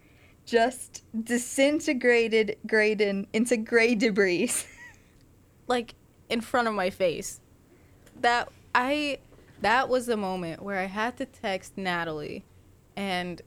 [0.44, 4.50] just disintegrated Graydon into gray debris.
[5.66, 5.94] like
[6.28, 7.40] in front of my face.
[8.20, 9.18] That I
[9.60, 12.44] that was the moment where I had to text Natalie
[12.96, 13.40] and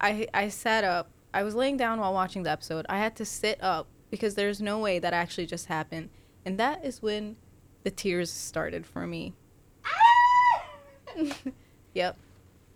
[0.00, 2.86] I I sat up I was laying down while watching the episode.
[2.88, 6.10] I had to sit up because there's no way that actually just happened.
[6.44, 7.36] And that is when
[7.82, 9.34] the tears started for me.
[11.94, 12.16] yep.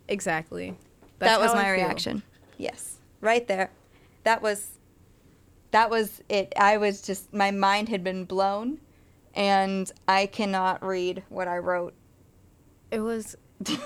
[0.09, 0.75] Exactly.
[1.19, 1.71] That's that was I my feel.
[1.73, 2.23] reaction.
[2.57, 2.98] Yes.
[3.21, 3.71] Right there.
[4.23, 4.79] That was
[5.71, 6.53] that was it.
[6.57, 8.79] I was just my mind had been blown
[9.35, 11.93] and I cannot read what I wrote.
[12.91, 13.35] It was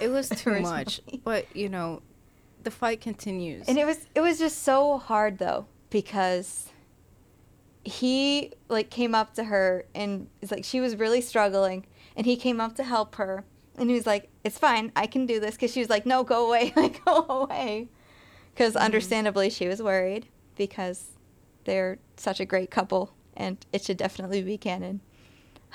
[0.01, 1.01] it was too much.
[1.23, 2.01] But, you know,
[2.63, 3.67] the fight continues.
[3.67, 6.69] And it was it was just so hard though because
[7.83, 12.35] he like came up to her and it's like she was really struggling and he
[12.35, 13.43] came up to help her
[13.77, 16.23] and he was like it's fine I can do this cuz she was like no
[16.23, 17.89] go away like go away
[18.55, 21.11] cuz understandably she was worried because
[21.65, 25.01] they're such a great couple and it should definitely be canon.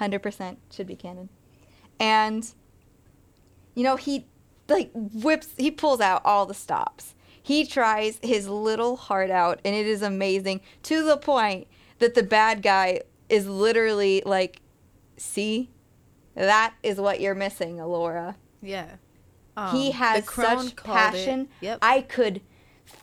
[0.01, 1.29] 100% should be canon.
[1.99, 2.53] And
[3.75, 4.27] you know he
[4.69, 7.15] like whips he pulls out all the stops.
[7.43, 11.67] He tries his little heart out and it is amazing to the point
[11.99, 14.61] that the bad guy is literally like
[15.17, 15.71] see?
[16.35, 18.37] That is what you're missing elora.
[18.63, 18.97] Yeah.
[19.73, 21.49] he Um, has the crone such passion.
[21.61, 21.79] Yep.
[21.83, 22.41] i could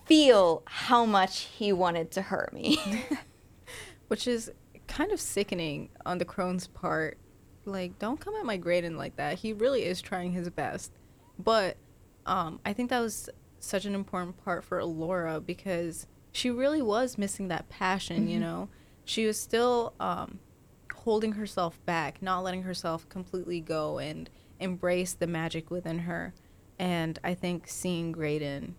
[0.06, 2.80] feel how much he wanted to hurt me
[4.08, 4.52] which is
[4.88, 7.18] kind of sickening on the crone's part.
[7.66, 9.40] Like, don't come at my Graydon like that.
[9.40, 10.92] He really is trying his best.
[11.40, 11.78] But
[12.26, 17.18] um, I think that was such an important part for Elora because she really was
[17.18, 18.70] missing that passion, you know?
[19.06, 20.40] She was still um,
[20.94, 26.34] holding herself back, not letting herself completely go and embrace the magic within her.
[26.78, 28.76] And I think seeing Graydon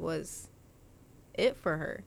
[0.00, 0.48] was
[1.34, 2.04] it for her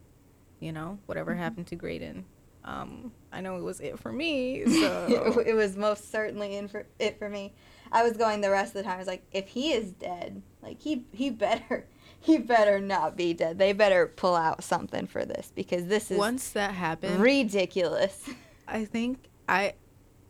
[0.60, 2.24] you know whatever happened to Graydon.
[2.64, 4.64] Um, I know it was it for me.
[4.66, 7.52] So it was most certainly in for it for me.
[7.92, 8.94] I was going the rest of the time.
[8.94, 11.86] I was like, if he is dead, like he he better
[12.20, 13.58] he better not be dead.
[13.58, 18.28] They better pull out something for this because this is once that happened, ridiculous.
[18.68, 19.74] I think I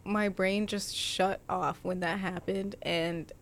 [0.04, 3.32] my brain just shut off when that happened, and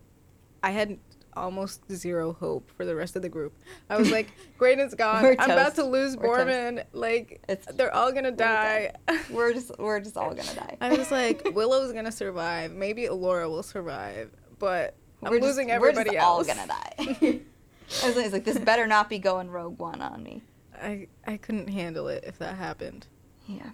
[0.61, 0.99] I had
[1.35, 3.53] almost zero hope for the rest of the group.
[3.89, 5.25] I was like, Graydon's gone.
[5.39, 6.47] I'm about to lose We're toast.
[6.47, 6.83] Boorman.
[6.93, 8.91] Like It's they're all gonna die.
[9.29, 10.77] we're just we're just all gonna die.
[10.81, 12.71] I was like, Willow's gonna survive.
[12.73, 16.49] Maybe Elora will survive, but I'm we're losing just, everybody we're just else.
[16.49, 17.39] all gonna die.
[18.03, 20.41] I was like, this better not be going Rogue One on me.
[20.81, 23.07] I I couldn't handle it if that happened.
[23.47, 23.69] Yeah.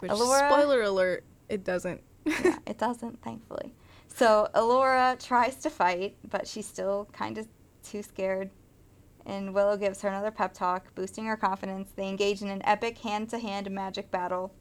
[0.00, 2.02] Which spoiler alert, it doesn't.
[2.26, 3.72] yeah, it doesn't, thankfully.
[4.16, 7.48] So Elora tries to fight, but she's still kind of
[7.82, 8.50] too scared.
[9.26, 11.90] And Willow gives her another pep talk, boosting her confidence.
[11.90, 14.54] They engage in an epic hand to hand magic battle.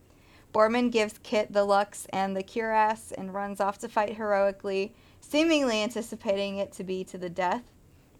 [0.55, 5.83] Boorman gives Kit the Lux and the Cuirass and runs off to fight heroically, seemingly
[5.83, 7.63] anticipating it to be to the death.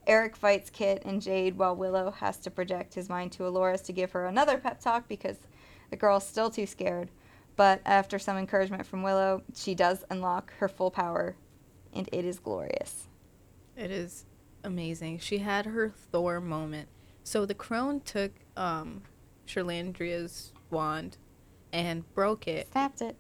[0.06, 3.94] Eric fights Kit and Jade while Willow has to project his mind to Elora's to
[3.94, 5.38] give her another pep talk because
[5.90, 7.10] the girl's still too scared.
[7.56, 11.36] But after some encouragement from Willow, she does unlock her full power,
[11.94, 13.08] and it is glorious.
[13.78, 14.26] It is
[14.64, 15.20] amazing.
[15.20, 16.90] She had her Thor moment.
[17.24, 19.04] So the crone took um
[19.48, 21.18] Cherlindrea's wand
[21.72, 23.16] and broke it Snapped it.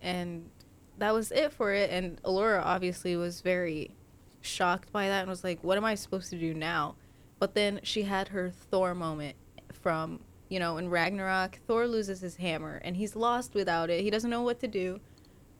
[0.00, 0.50] and
[0.98, 3.94] that was it for it and Elora obviously was very
[4.40, 6.96] shocked by that and was like, What am I supposed to do now?
[7.38, 9.36] But then she had her Thor moment
[9.72, 10.20] from
[10.52, 14.02] you know, in Ragnarok, Thor loses his hammer and he's lost without it.
[14.02, 15.00] He doesn't know what to do.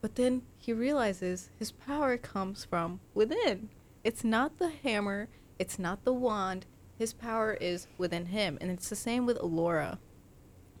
[0.01, 3.69] But then he realizes his power comes from within.
[4.03, 6.67] It's not the hammer, it's not the wand.
[6.95, 8.59] His power is within him.
[8.61, 9.97] And it's the same with Elora,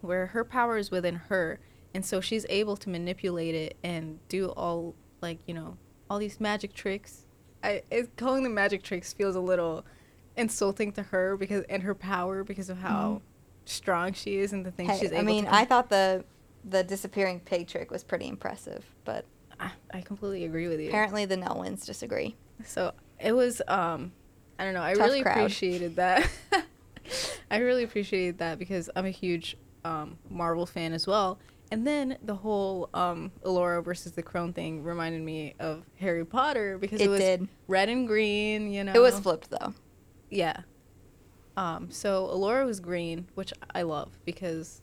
[0.01, 1.59] where her power is within her.
[1.95, 6.39] And so she's able to manipulate it and do all, like, you know, all these
[6.39, 7.25] magic tricks.
[7.63, 9.83] I it, Calling them magic tricks feels a little
[10.37, 13.32] insulting to her because and her power because of how mm-hmm.
[13.65, 16.23] Strong she is and the things Hey, she's able I mean, I thought the
[16.65, 19.25] the disappearing pig trick was pretty impressive, but
[19.59, 20.87] I, I completely agree with you.
[20.89, 22.35] apparently the Nelwyns disagree.
[22.65, 24.11] So it was um
[24.59, 25.37] I don't know, I Tough really crowd.
[25.37, 26.29] appreciated that.
[27.51, 31.39] I really appreciated that because I'm a huge um Marvel fan as well.
[31.71, 36.77] And then the whole um Elora versus the Crone thing reminded me of Harry Potter
[36.77, 37.47] because it, It was did.
[37.67, 38.93] red and green, you know.
[38.93, 39.73] It was flipped though.
[40.29, 40.61] Yeah.
[41.57, 44.81] Um so Elora was green, which I love because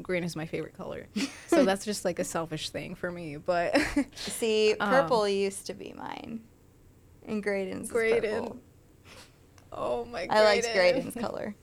[0.00, 1.06] green is my favorite color.
[1.48, 3.76] so that's just like a selfish thing for me, but
[4.14, 6.40] See, Um, purple used to be mine,
[7.26, 8.60] and Graydon's Graydon.
[9.72, 10.36] Oh my god.
[10.36, 11.02] I liked Graydon.
[11.10, 11.54] Graydon's color.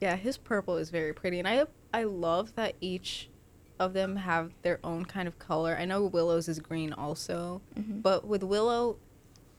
[0.00, 1.64] Yeah, his purple is very pretty, and I
[1.94, 3.30] I love that each
[3.78, 5.76] of them have their own kind of color.
[5.78, 8.02] I know Willow's is green also, Mhm.
[8.02, 8.96] but with Willow,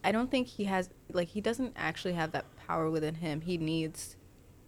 [0.04, 3.42] I don't think he has like he doesn't actually have that power within him.
[3.42, 4.16] He needs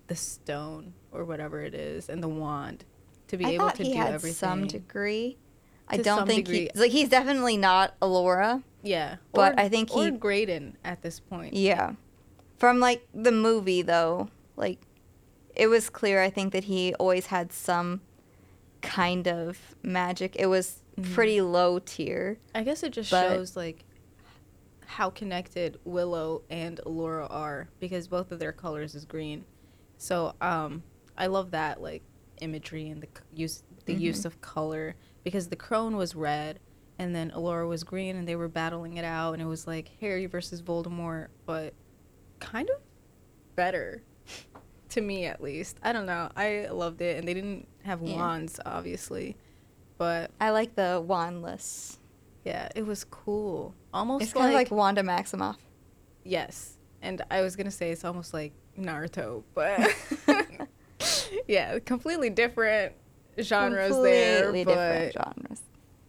[0.07, 2.85] the stone or whatever it is and the wand
[3.27, 4.35] to be I able thought to he do had everything.
[4.35, 5.37] some degree.
[5.87, 6.69] I don't think degree.
[6.73, 8.63] he like he's definitely not Elora.
[8.83, 11.53] yeah, but or, I think he or Graydon at this point.
[11.53, 11.93] Yeah.
[12.57, 14.79] From like the movie though, like
[15.55, 18.01] it was clear I think that he always had some
[18.81, 20.35] kind of magic.
[20.37, 21.13] It was Mhm.
[21.13, 22.37] pretty low tier.
[22.55, 23.83] I guess it just shows like
[24.91, 29.45] how connected Willow and Elora are because both of their colors is green.
[29.97, 30.81] So um
[31.17, 32.01] I love that like
[32.41, 33.99] imagery and the use the Mhm.
[33.99, 36.59] use of color because the crone was red
[36.97, 39.91] and then Elora was green and they were battling it out and it was like
[40.01, 41.73] Harry versus Voldemort but
[42.39, 42.77] kind of
[43.55, 44.01] better
[44.89, 45.77] to me at least.
[45.83, 46.29] I don't know.
[46.35, 48.15] I loved it and they didn't have Yeah.
[48.15, 49.37] wands obviously.
[49.99, 51.97] But I like the wandless.
[52.43, 53.75] yeah, it was cool.
[53.93, 55.57] Almost It's like, kind of like Wanda Maximoff.
[56.23, 59.79] yes, and I was gonna say it's almost like Naruto, but
[61.47, 62.93] yeah, completely different
[63.41, 65.61] genres there, Completely different genres.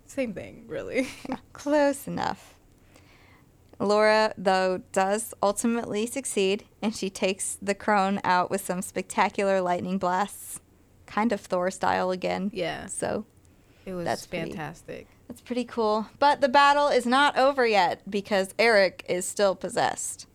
[0.06, 1.08] same thing, really.
[1.28, 2.54] Yeah, close enough.
[3.80, 9.96] Elora, though, does ultimately succeed, and she takes the crone out with some spectacular lightning
[9.96, 10.60] blasts,
[11.06, 12.50] kind of Thor style again.
[12.52, 13.24] yeah, So
[13.86, 15.06] it was That's pretty- fantastic.
[15.30, 16.08] That's pretty cool.
[16.18, 20.26] But the battle is not over yet because Eric is still possessed.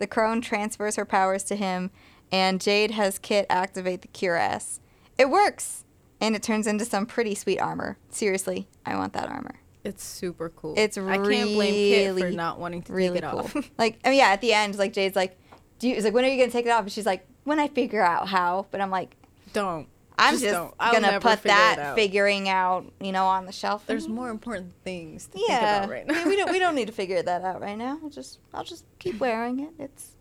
[0.00, 1.92] The crone transfers her powers to him,
[2.32, 4.80] and Jade has Kit activate the cuirass.
[5.16, 5.84] It works,
[6.20, 7.96] and it turns into some pretty sweet armor.
[8.10, 9.60] Seriously, I want that armor.
[9.84, 10.74] It's super cool.
[10.76, 13.38] It's I can't blame Kit for not wanting to really take it cool.
[13.38, 13.70] off.
[13.78, 15.38] like, I mean, yeah, at the end, like Jade's like,
[15.78, 17.68] "Do you?" Like, "When are you gonna take it off?" And she's like, "When I
[17.68, 19.14] figure out how." But I'm like,
[19.52, 19.86] don't.
[20.18, 20.78] I'm Just just.
[20.78, 21.94] Gonna put that out.
[21.96, 23.86] figuring out, you know, on the shelf.
[23.86, 26.14] There's more important things to yeah, think about right now.
[26.14, 27.98] I mean, we don't we don't need to figure that out right now.
[28.02, 29.70] I'll just I'll just keep wearing it.
[29.78, 30.16] It's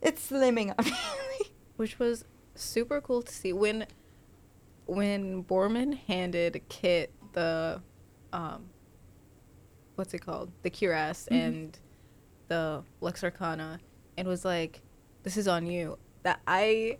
[0.00, 1.46] it's slimming on me.
[1.76, 3.86] which was super cool to see when
[4.86, 7.80] when Boorman handed Kit the
[8.32, 8.66] um
[9.96, 11.46] what's it called the cuirass Mhm.
[11.46, 11.78] and
[12.48, 13.80] the Lux Arcana
[14.16, 14.82] and was like
[15.22, 16.98] this is on you that I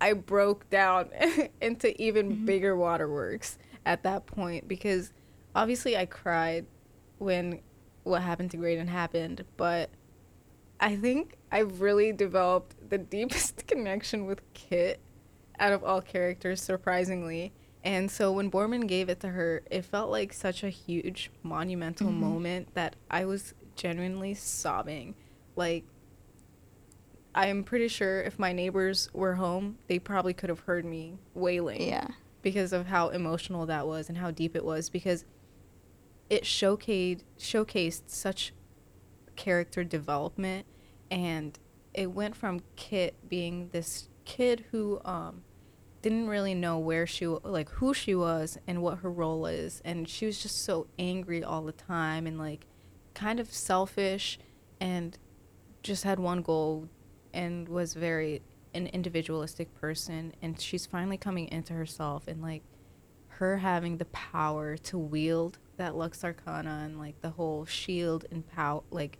[0.00, 1.10] I broke down
[1.60, 2.46] into even Mhm.
[2.46, 5.12] bigger waterworks at that point because
[5.54, 6.66] obviously I cried
[7.18, 7.60] when
[8.04, 9.90] what happened to Graydon happened, but
[10.80, 15.00] I think I've really developed the deepest connection with Kit
[15.58, 17.52] out of all characters, surprisingly.
[17.84, 22.08] And so when Boorman gave it to her, it felt like such a huge, monumental
[22.10, 22.14] Mhm.
[22.18, 25.14] moment that I was genuinely sobbing.
[25.56, 25.84] Like,
[27.34, 31.82] I'm pretty sure if my neighbors were home, they probably could have heard me wailing
[31.82, 32.08] yeah,
[32.42, 35.24] because of how emotional that was and how deep it was because
[36.28, 38.52] it showcased showcased such
[39.36, 40.66] character development
[41.10, 41.58] and
[41.94, 45.42] it went from Kit being this kid who um
[46.02, 50.08] didn't really know where she like who she was and what her role is and
[50.08, 52.66] she was just so angry all the time and like
[53.12, 54.38] kind of selfish
[54.80, 55.18] and
[55.82, 56.88] just had one goal
[57.32, 58.42] and was very
[58.74, 62.62] an individualistic person and she's finally coming into herself and like
[63.28, 68.46] her having the power to wield that Lux Arcana and like the whole shield and
[68.46, 69.18] power like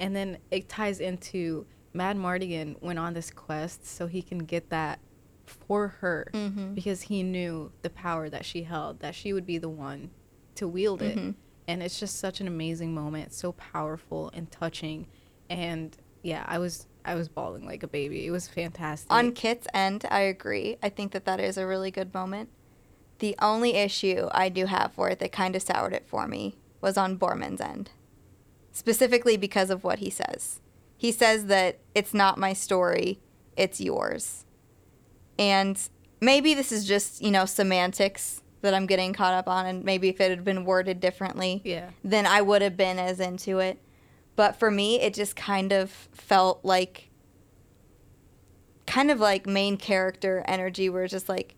[0.00, 4.98] and then it ties into Madmartigan went on this quest so he can get that
[5.46, 6.74] for her Mhm.
[6.74, 10.10] because he knew the power that she held that she would be the one
[10.56, 11.34] to wield it Mhm.
[11.66, 15.06] and it's just such an amazing moment so powerful and touching
[15.48, 19.66] and yeah i was i was bawling like a baby it was fantastic on Kit's
[19.72, 20.76] end, I agree.
[20.82, 22.48] I think that that is a really good moment.
[23.20, 26.56] The only issue I do have for it that kind of soured it for me
[26.80, 27.90] was on Boorman's end,
[28.72, 30.60] specifically because of what he says.
[30.96, 33.20] He says that it's not my story,
[33.56, 34.44] it's yours.
[35.38, 35.80] And
[36.20, 40.08] maybe this is just, you know, semantics that I'm getting caught up on, and maybe
[40.08, 43.78] if it had been worded differently, yeah then I would have been as into it.
[44.38, 47.10] But for me, it just kind of felt like
[48.86, 51.56] kind of like main character energy where it's just like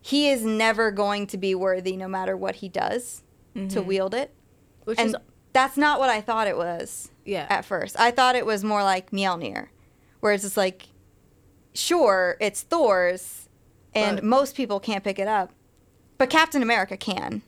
[0.00, 3.24] he is never going to be worthy no matter what he does
[3.54, 3.86] to Mhm.
[3.86, 4.32] wield it.
[4.84, 5.16] which and is
[5.52, 7.98] that's not what I thought it was yeah at first.
[7.98, 9.66] I thought it was more like Mjolnir,
[10.20, 10.86] where it's just like,
[11.74, 13.48] sure, it's Thor's,
[13.96, 15.50] and But- most people can't pick it up,
[16.18, 17.42] but Captain America can.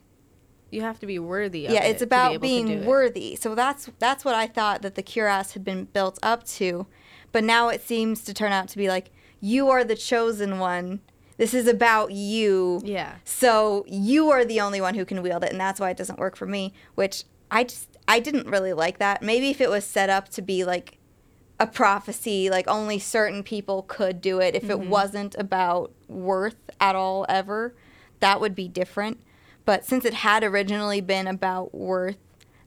[0.73, 2.87] You have to be worthy of yeah, it's be about do being it.
[2.87, 3.37] worthy.
[3.37, 6.87] So that's that's what I thought that the cuirass had been built up to,
[7.31, 9.11] but now it seems to turn out to be like
[9.41, 11.01] you are the chosen one.
[11.37, 12.81] This is about you.
[12.85, 15.97] yeah So you are the only one who can wield it, and that's why it
[15.97, 16.73] doesn't work for me.
[16.95, 19.23] Which I just I didn't really like that.
[19.23, 20.99] Maybe if it was set up to be like
[21.61, 24.55] a prophecy, like only certain people could do it.
[24.55, 24.89] If it mm-hmm.
[24.89, 27.75] wasn't about worth at all ever,
[28.20, 29.20] that would be different.
[29.65, 32.19] But since it had originally been about worth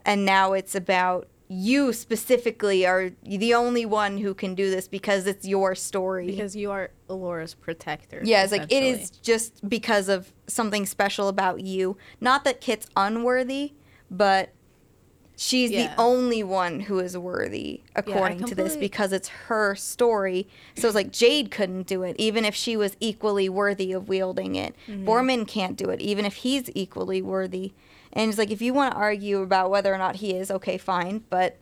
[0.05, 5.27] and now it's about you specifically are the only one who can do this because
[5.27, 6.25] it's your story.
[6.25, 8.21] Because you are Elora's protector.
[8.23, 11.97] Yeah, it's like it is just because of something special about you.
[12.19, 13.73] Not that Kit's unworthy,
[14.09, 14.54] but
[15.35, 15.87] she's Yeah.
[15.95, 20.47] the only one who is worthy according to this because it's her story.
[20.77, 24.55] So it's like Jade couldn't do it even if she was equally worthy of wielding
[24.55, 24.75] it.
[24.87, 25.07] Mm-hmm.
[25.07, 27.73] Boorman can't do it even if he's equally worthy.
[28.13, 30.77] And it's like if you want to argue about whether or not he is, okay,
[30.77, 31.57] fine, but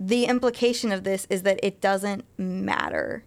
[0.00, 3.24] the implication of this is that it doesn't matter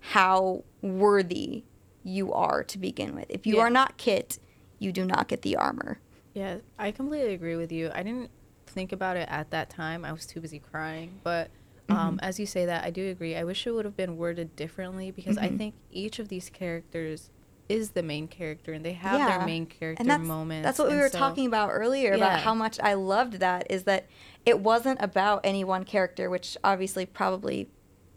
[0.00, 1.64] how worthy
[2.04, 3.26] you are to begin with.
[3.28, 3.62] If you Yeah.
[3.62, 4.38] are not Kit,
[4.78, 5.98] you do not get the armor.
[6.34, 7.90] Yeah, I completely agree with you.
[7.92, 8.30] I didn't
[8.78, 10.04] think about it at that time.
[10.04, 11.18] I was too busy crying.
[11.24, 11.50] But
[11.90, 12.16] um, Mm-hmm.
[12.20, 13.34] as you say that, I do agree.
[13.34, 15.58] I wish it would have been worded differently because I Mhm.
[15.58, 17.30] think each of these characters
[17.68, 19.38] is the main character and they have Yeah.
[19.38, 20.64] their main character And that's moments.
[20.64, 23.82] that's what we were so- talking about earlier about how much I loved that is
[23.84, 24.06] that
[24.46, 27.68] it wasn't about any one character, which obviously probably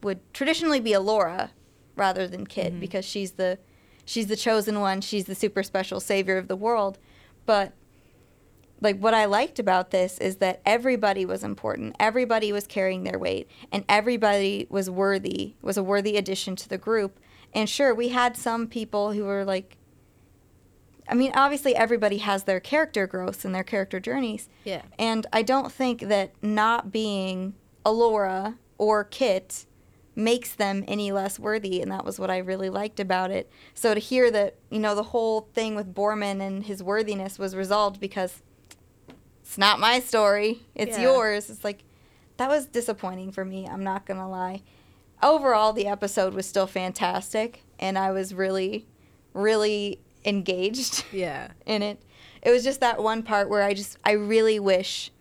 [0.03, 1.49] would traditionally be Elora
[1.95, 2.79] rather than Kit Mhm.
[2.79, 3.57] because she's the
[4.05, 6.97] she's the chosen one, she's the super special savior of the world.
[7.45, 7.71] But
[8.81, 11.95] like what I liked about this is that everybody was important.
[11.99, 16.79] Everybody was carrying their weight and everybody was worthy, was a worthy addition to the
[16.79, 17.19] group.
[17.53, 19.77] And sure, we had some people who were like
[21.09, 24.47] I mean, obviously everybody has their character growths and their character journeys.
[24.63, 24.83] Yeah.
[24.97, 27.53] And I don't think that not being
[27.85, 29.65] Elora or Kit
[30.15, 33.49] makes them any less worthy, and that was what I really liked about it.
[33.73, 37.55] So to hear that, you know, the whole thing with Boorman and his worthiness was
[37.55, 38.41] resolved because
[39.51, 41.11] it's not my story, it's Yeah.
[41.11, 41.49] yours.
[41.49, 41.83] It's like
[42.37, 44.61] that was disappointing for me, I'm not going to lie.
[45.21, 48.87] Overall, the episode was still fantastic, and I was really
[49.33, 51.49] really engaged Yeah.
[51.65, 52.01] in it.
[52.41, 55.11] It was just that one part where I just I really wish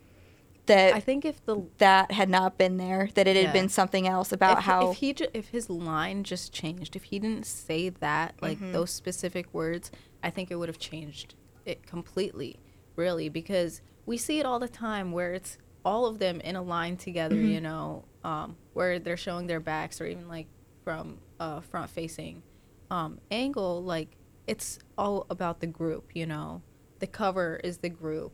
[0.66, 3.52] that I think if the that had not been there, that it had Yeah.
[3.52, 7.02] been something else about if, how if he ju- if his line just changed, if
[7.04, 8.72] he didn't say that like Mhm.
[8.72, 9.90] those specific words,
[10.22, 11.34] I think it would have changed
[11.66, 12.60] it completely,
[12.94, 13.80] really, because
[14.10, 17.36] we see it all the time where it's all of them in a line together,
[17.36, 17.52] Mhm.
[17.54, 20.48] you know, um, where they're showing their backs or even like
[20.82, 22.42] from a front facing
[22.90, 24.16] um, angle, like
[24.48, 26.60] it's all about the group, you know.
[26.98, 28.32] The cover is the group.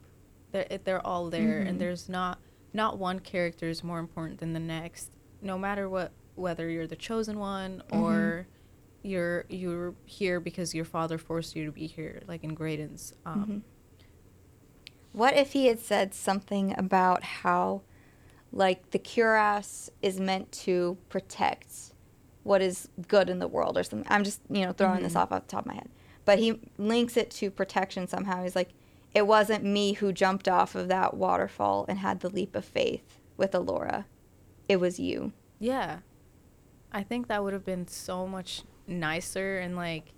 [0.53, 1.69] They're they're all there, Mhm.
[1.69, 2.39] and there's not
[2.73, 5.13] not one character is more important than the next.
[5.43, 8.47] No matter what, whether you're the chosen one or
[9.03, 13.13] you're you're here because your father forced you to be here, like in Graydon's.
[13.27, 13.63] Um, Mhm.
[15.17, 17.81] What if he had said something about how,
[18.53, 21.95] like, the cuirass is meant to protect
[22.43, 24.07] what is good in the world or something?
[24.13, 25.21] I'm just, you know, throwing this Mhm.
[25.21, 25.89] off off the top of my head.
[26.27, 28.43] But he links it to protection somehow.
[28.43, 28.75] He's like,
[29.15, 33.19] it wasn't me who jumped off of that waterfall and had the leap of faith
[33.39, 34.05] with Elora.
[34.69, 35.33] It was you.
[35.59, 36.01] Yeah,
[36.93, 40.13] I think that would have been so much nicer and like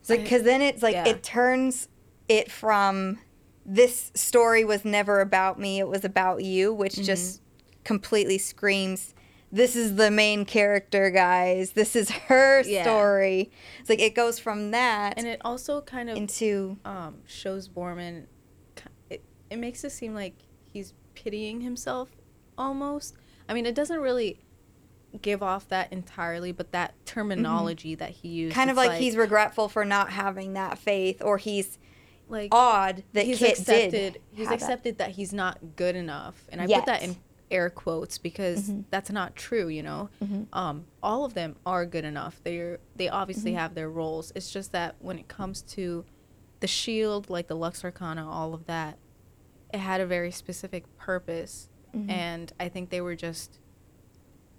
[0.00, 1.06] It's like because then it's like yeah.
[1.06, 1.90] it turns
[2.28, 3.18] it from
[3.68, 7.04] this story was never about me; it was about you, which Mm-hmm.
[7.04, 7.42] just
[7.84, 9.14] completely screams.
[9.52, 11.72] This is the main character, guys.
[11.72, 12.82] This is her Yeah.
[12.82, 13.50] story.
[13.80, 18.26] It's like it goes from that and it also kind of into um, shows Boorman.
[19.08, 20.34] It, it makes it seem like
[20.72, 22.10] he's pitying himself
[22.58, 23.16] almost.
[23.48, 24.40] I mean, it doesn't really
[25.22, 29.16] give off that entirely, but that terminology that he used, kind of it's like, he's
[29.16, 31.78] regretful for not having that faith, or he's
[32.28, 34.20] like odd that he's Kit accepted.
[34.32, 34.64] He's have that.
[34.64, 35.10] accepted that.
[35.10, 37.16] he's not good enough, and I put that in
[37.50, 38.84] air quotes because Mhm.
[38.90, 39.68] that's not true.
[39.68, 40.46] You know, Mhm.
[40.52, 42.40] um, all of them are good enough.
[42.42, 43.58] They're they obviously Mm-hmm.
[43.60, 44.32] have their roles.
[44.34, 46.04] It's just that when it comes to
[46.60, 48.98] the shield, like the Lux Arcana, all of that,
[49.72, 52.10] it had a very specific purpose, Mhm.
[52.10, 53.58] and I think they were just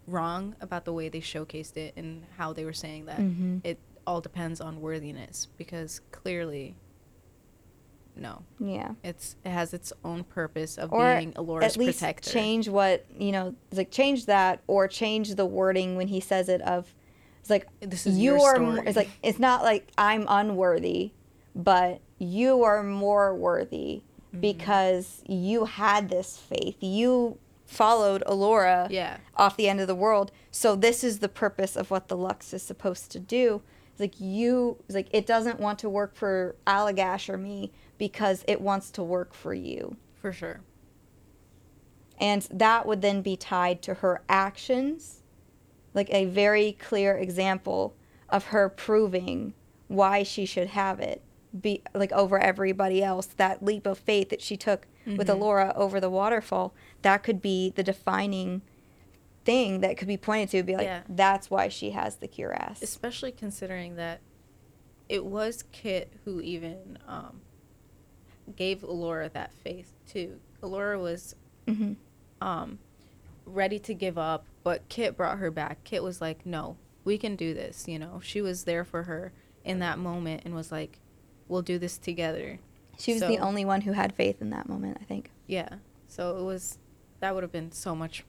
[0.05, 3.59] wrong about the way they showcased it and how they were saying that Mhm.
[3.65, 6.77] it all depends on worthiness because clearly,
[8.19, 8.91] no, Yeah.
[9.03, 12.29] it's it has its own purpose of or being Elora's at least protector.
[12.31, 16.49] change what you know it's like change that or change the wording when he says
[16.49, 16.93] it of
[17.39, 18.65] it's like This is you your are story.
[18.65, 21.11] more, it's like it's not like i'm unworthy
[21.55, 24.01] but you are more worthy
[24.33, 24.41] Mm-hmm.
[24.41, 30.31] because you had this faith you followed elora yeah, off the end of the world
[30.51, 33.61] so this is the purpose of what the lux is supposed to do
[33.91, 38.43] it's like you it's like it doesn't want to work for Allagash or me because
[38.47, 40.61] it wants to work for you for sure.
[42.19, 45.21] And that would then be tied to her actions,
[45.93, 47.95] like a very clear example
[48.29, 49.53] of her proving
[49.87, 51.21] why she should have it
[51.61, 55.39] be like over everybody else that leap of faith that she took with Mhm.
[55.39, 56.73] Elora over the waterfall
[57.03, 58.61] that could be the defining
[59.45, 61.03] thing that could be pointed to be like Yeah.
[61.07, 64.19] that's why she has the cuirass especially considering that
[65.07, 67.39] it was Kit who even um,
[68.55, 70.39] gave Elora that faith too.
[70.61, 71.35] Elora was
[71.67, 71.93] hmm
[72.39, 72.77] um,
[73.45, 75.83] ready to give up, but Kit brought her back.
[75.83, 79.31] Kit was like, "No, we can do this." You know, she was there for her
[79.63, 80.99] in that moment and was like,
[81.47, 82.59] "We'll do this together."
[82.99, 85.69] she was the only one who had faith in that moment i think Yeah.
[86.07, 86.79] So it was
[87.19, 88.23] that would have been so much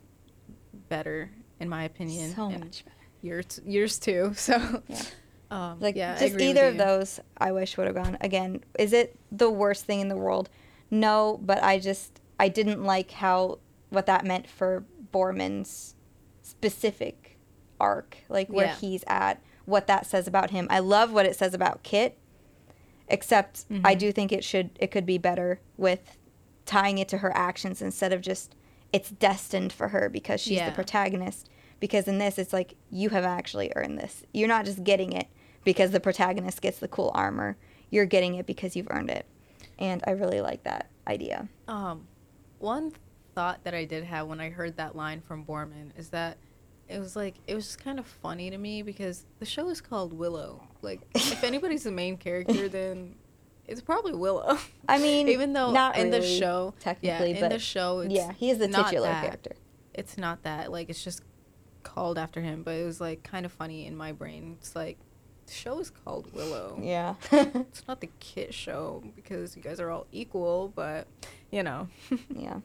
[0.88, 2.34] better in my opinion.
[2.34, 4.32] so much better Yours, yours too.
[4.36, 5.02] So, Yeah.
[5.51, 8.18] Um, like yeah, just either of those i wish would have gone.
[8.20, 10.51] Again is it the worst thing in the world?
[10.90, 13.59] No but i just i didn't like how
[13.90, 15.94] what that meant for boorman's
[16.42, 17.38] specific
[17.80, 18.74] arc like where Yeah.
[18.76, 20.66] he's at what that says about him.
[20.70, 22.18] I love what it says about kit
[23.09, 23.99] except i Mhm.
[23.99, 26.18] do think it should it could be better with
[26.66, 28.55] tying it to her actions instead of just
[28.92, 30.68] it's destined for her because she's Yeah.
[30.70, 31.49] the protagonist.
[31.80, 34.22] Because in this it's like you have actually earned this.
[34.32, 35.28] You're not just getting it
[35.72, 37.56] because the protagonist gets the cool armor
[37.90, 39.26] you're getting it because you've earned it
[39.78, 42.06] and i really like that idea Um,
[42.58, 42.92] one
[43.34, 46.38] thought that I did have when I heard that line from Boorman is that
[46.88, 49.80] it was like it was just kind of funny to me because the show is
[49.80, 50.66] called Willow.
[50.82, 53.14] Like, if anybody's the main character, then
[53.64, 54.58] it's probably Willow.
[54.88, 58.00] i mean Even though not in the really, show, yeah, technically in but the show,
[58.00, 59.22] it's yeah he is the titular that.
[59.22, 59.54] character
[59.94, 60.72] It's not that.
[60.72, 61.22] Like, it's just
[61.84, 62.64] called after him.
[62.64, 64.56] But it was like kind of funny in my brain.
[64.58, 64.98] It's like
[65.49, 66.78] the show is called Willow.
[66.82, 71.07] yeah It's not the kid show because you guys are all equal, but
[71.51, 71.88] you know.
[72.34, 72.61] yeah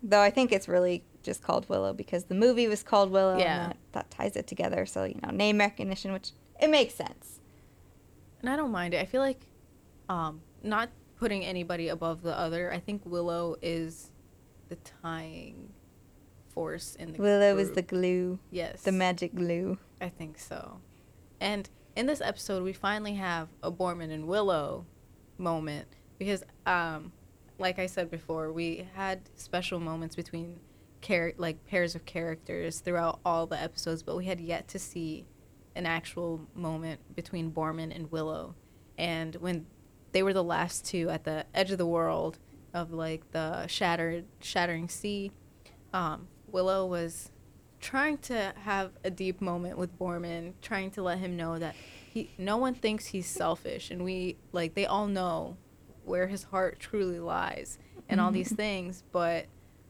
[0.00, 3.62] though i think it's really just called willow because the movie was called willow Yeah.
[3.64, 7.40] and that, that ties it together so you know name recognition which it makes sense
[8.40, 8.98] And I don't mind it.
[9.00, 9.40] I feel like
[10.08, 12.72] um not putting anybody above the other.
[12.72, 14.12] I think Willow is
[14.68, 15.70] the tying
[16.54, 18.82] force in the willow is the glue yes.
[18.82, 20.78] the magic glue I think so.
[21.40, 21.68] And
[21.98, 24.86] in this episode we finally have a Boorman and Willow
[25.36, 25.88] moment
[26.18, 27.12] because um
[27.58, 30.60] like I said before, we had special moments between
[31.02, 35.26] char- like pairs of characters throughout all the episodes, but we had yet to see
[35.74, 38.54] an actual moment between Boorman and Willow.
[38.96, 39.66] And when
[40.12, 42.38] they were the last two at the edge of the world
[42.72, 45.32] of like the shattered shattering sea,
[45.92, 47.30] um, Willow was
[47.80, 51.74] trying to have a deep moment with Boorman, trying to let him know that
[52.12, 55.56] he no one thinks he's selfish and we like they all know
[56.04, 59.46] where his heart truly lies and all these things, but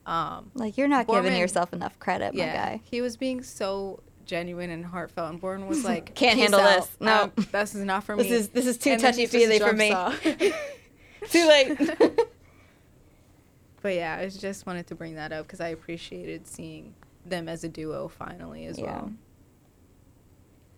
[0.07, 4.03] um like you're not giving yourself enough credit my yeah, guy he was being so
[4.25, 6.81] genuine and heartfelt and Boorman was like Can't handle out.
[6.81, 6.97] this.
[7.01, 7.23] No.
[7.25, 8.33] Um, this is not for this me.
[8.33, 9.91] is this is too And touchy feely for me
[11.31, 11.79] too late
[13.81, 16.95] But yeah, I just wanted to bring that up because I appreciated seeing
[17.31, 18.85] them as a duo finally as Yeah.
[18.85, 19.13] well.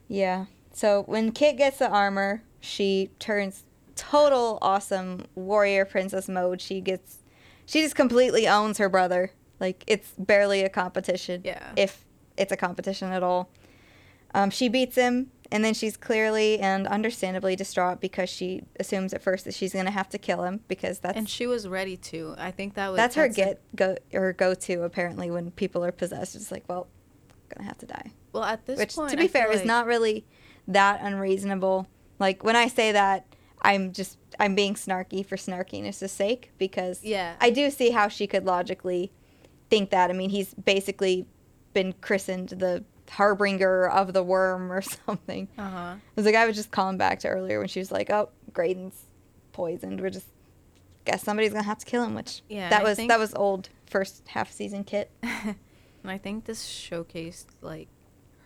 [0.09, 0.47] Yeah.
[0.73, 3.65] So when Kit gets the armor, she turns
[3.97, 6.61] total awesome warrior princess mode.
[6.61, 7.19] She gets
[7.67, 9.31] she just completely owns her brother.
[9.61, 11.43] Like it's barely a competition.
[11.45, 11.73] Yeah.
[11.77, 12.05] If
[12.37, 13.51] it's a competition at all.
[14.33, 19.23] Um, she beats him and then she's clearly and understandably distraught because she assumes at
[19.23, 22.35] first that she's gonna have to kill him because that's and she was ready to.
[22.39, 25.85] I think that was that's her a- get go her go to apparently when people
[25.85, 26.35] are possessed.
[26.37, 26.87] It's like, well,
[27.55, 28.13] gonna have to die.
[28.33, 30.25] well, at this Which, point, to be I fair, is like- not really
[30.69, 31.89] that unreasonable.
[32.19, 33.27] Like when I say that,
[33.63, 37.35] I'm just I'm being snarky for snarkiness' sake because Yeah.
[37.41, 39.11] I do see how she could logically
[39.69, 40.11] think that.
[40.11, 41.27] I mean, he's basically
[41.73, 45.49] been christened the harbinger of the worm or something.
[45.59, 45.95] Uh huh.
[45.97, 48.31] It was like I was just calling back to earlier when she was like, "Oh,
[48.53, 49.03] Graydon's
[49.53, 50.01] poisoned.
[50.01, 50.27] We're just
[51.05, 53.35] guess somebody's gonna have to kill him." Which Yeah, that I was think- that was
[53.35, 55.11] old first half season kit.
[55.23, 55.57] and
[56.05, 57.89] I think this showcased like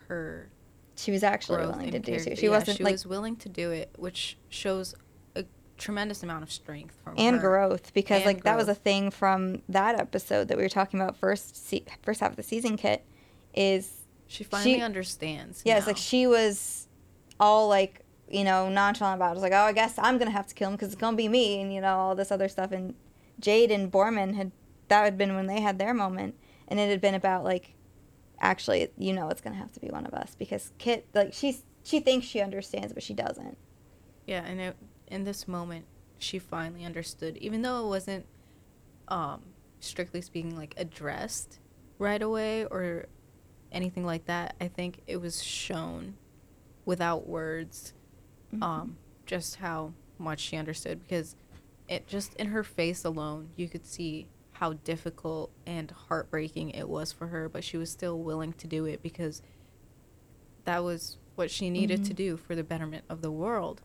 [0.09, 0.51] her
[0.97, 2.39] She was actually willing in to do it.
[2.39, 4.95] She Yeah, wasn't like She like was willing to do it, which shows
[5.37, 5.45] a
[5.77, 7.43] tremendous amount of strength from and her.
[7.43, 11.01] growth because And like that was a thing from that episode that we were talking
[11.01, 13.05] about first se- first half of the season kit
[13.55, 15.63] is She finally she- understands.
[15.65, 16.89] yeah it's like she was
[17.39, 19.31] all like you know nonchalant about it.
[19.33, 21.17] it was like oh I guess I'm gonna have to kill him because it's gonna
[21.17, 22.95] be me and you know all this other stuff and
[23.41, 24.53] Jade and Boorman had
[24.89, 26.35] that had been when they had their moment
[26.69, 27.75] and it had been about like
[28.41, 31.63] actually you know it's gonna have to be one of us because Kit like she's
[31.83, 33.59] she thinks she understands but she doesn't
[34.27, 34.77] Yeah, and it,
[35.09, 35.85] in this moment,
[36.19, 38.25] she finally understood, even though it wasn't.
[39.09, 39.43] Um,
[39.81, 41.59] strictly speaking, like addressed
[41.99, 43.05] right away or
[43.75, 44.55] anything like that.
[44.61, 46.15] I think it was shown
[46.85, 47.93] without words,
[48.53, 48.63] Mm-hmm.
[48.63, 48.97] um,
[49.27, 51.35] just how much she understood because
[51.89, 57.11] it just in her face alone, you could see how difficult and heartbreaking it was
[57.11, 59.43] for her, but she was still willing to do it because
[60.65, 62.17] that was what she needed to Mhm.
[62.17, 63.83] do for the betterment of the world.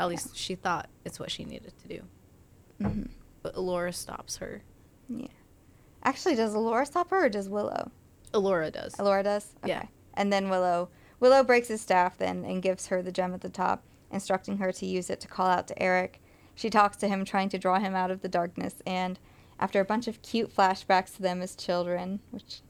[0.00, 2.02] At least she thought it's what she needed to do.
[2.80, 3.02] hmm
[3.42, 4.62] But Elora stops her.
[5.08, 5.28] Yeah.
[6.02, 7.90] Actually, does Elora stop her or does Willow?
[8.30, 8.94] Elora does.
[8.94, 9.54] Elora does?
[9.64, 9.84] Yeah.
[10.14, 10.88] And then Willow
[11.20, 14.72] Willow breaks his staff then and gives her the gem at the top, instructing her
[14.72, 16.20] to use it to call out to Eric.
[16.54, 19.18] She talks to him, trying to draw him out of the darkness, and
[19.60, 22.62] after a bunch of cute flashbacks to them as children, which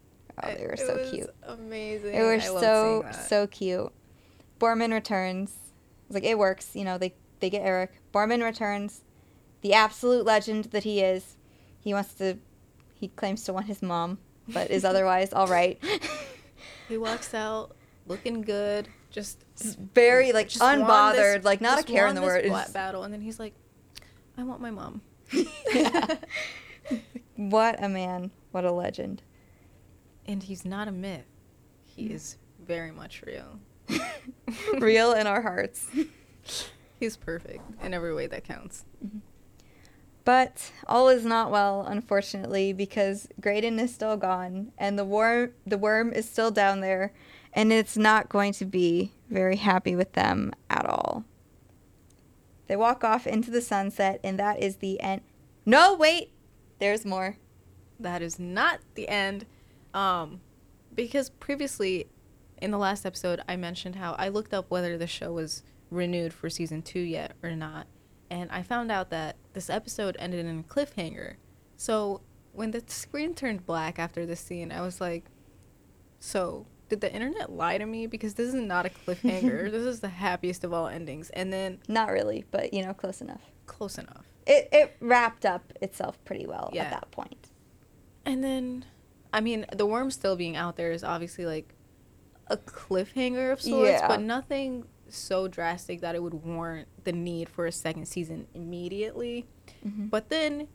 [0.43, 1.31] oh, they were It so cute.
[1.43, 2.13] Amazing.
[2.13, 3.93] They were I so so cute.
[4.59, 5.55] Boorman returns.
[6.07, 6.99] It's like it works, you know.
[6.99, 7.93] They they get Eric.
[8.13, 9.03] Boorman returns,
[9.61, 11.37] the absolute legend that he is.
[11.81, 12.39] He wants to.
[12.95, 14.19] He claims to want his mom,
[14.49, 15.83] but is otherwise all right.
[16.89, 17.77] He walks out
[18.07, 19.45] looking good, just
[19.95, 22.45] Very like just unbothered, this- like not a care in the world.
[22.45, 23.55] bla- battle, and then he's like,
[24.37, 25.03] "I want my mom."
[27.37, 28.31] what a man!
[28.53, 29.23] What a legend!
[30.27, 31.25] and he's not a myth.
[31.87, 32.37] He is
[32.67, 33.59] very much real.
[34.79, 35.87] Real in our hearts.
[37.01, 38.85] He's perfect in every way that counts.
[39.05, 39.19] Mm-hmm.
[40.29, 45.79] But all is not well, unfortunately, because Graydon is still gone, and the worm the
[45.79, 47.15] worm is still down there,
[47.55, 51.25] and it's not going to be very happy with them at all.
[52.67, 55.23] They walk off into the sunset, and that is the end.
[55.65, 56.31] No, wait,
[56.79, 57.39] there's more.
[57.99, 59.47] That is not the end.
[59.95, 60.43] Um,
[60.95, 62.07] because previously,
[62.61, 66.35] in the last episode, I mentioned how I looked up whether the show was renewed
[66.35, 67.87] for season two yet or not,
[68.29, 71.35] and I found out that this episode ended in a cliffhanger.
[71.77, 72.21] So
[72.53, 75.25] when the screen turned black after this scene, I was like,
[76.21, 78.07] "So did the internet lie to me?
[78.07, 79.69] Because this is not a cliffhanger.
[79.73, 83.21] this is the happiest of all endings." And then Not really, but you know, close
[83.21, 83.43] enough.
[83.67, 84.27] close enough.
[84.47, 86.85] It it wrapped up itself pretty well Yeah.
[86.85, 87.51] at that point.
[88.25, 88.85] And then,
[89.33, 91.75] I mean, the worm still being out there is obviously like
[92.47, 94.07] a cliffhanger of sorts, Yeah.
[94.07, 99.47] but nothing so drastic that it would warrant the need for a second season immediately.
[99.85, 100.11] Mhm.
[100.11, 100.69] But then,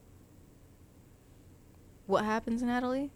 [2.06, 3.12] what happens, Natalie?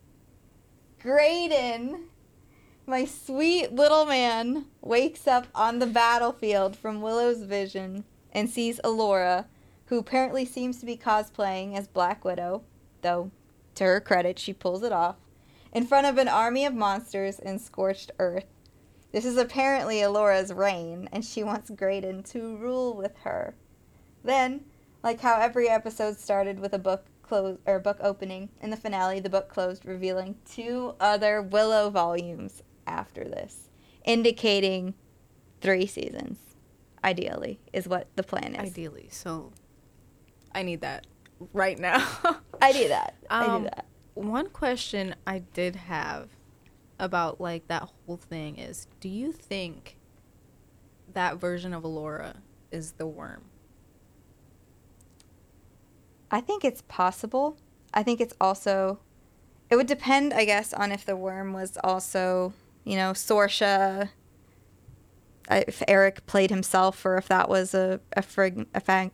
[1.02, 2.10] Graydon,
[2.86, 9.46] my sweet little man, wakes up on the battlefield from Willow's vision and sees Elora,
[9.86, 12.64] who apparently seems to be cosplaying as Black Widow,
[13.02, 13.32] though,
[13.76, 15.16] to her credit, she pulls it off,
[15.72, 18.46] in front of an army of monsters in scorched earth.
[19.12, 23.56] This is apparently Elora's reign, and she wants Graydon to rule with her.
[24.24, 24.66] Then,
[25.04, 29.20] like how every episode started with a book close or book opening, in the finale
[29.20, 33.70] the book closed revealing two other Willow volumes after this,
[34.06, 34.94] indicating
[35.62, 36.38] three seasons.
[37.04, 38.72] Ideally, is what the plan is.
[38.72, 39.08] Ideally.
[39.12, 39.52] So,
[40.54, 41.08] I need that
[41.54, 42.06] right now.
[42.62, 43.16] I do that.
[43.30, 43.86] I Um, do that.
[44.16, 46.30] One question I did have
[47.00, 49.98] about like that whole thing is do you think
[51.14, 52.38] that version of Elora
[52.72, 53.44] is the worm?
[56.30, 57.58] I think it's possible.
[57.94, 59.00] I think it's also.
[59.70, 62.54] It would depend, I guess, on if the worm was also,
[62.86, 64.10] you know, Sorsha.
[65.50, 69.12] uh, If Eric played himself, or if that was a a, frig, a fag,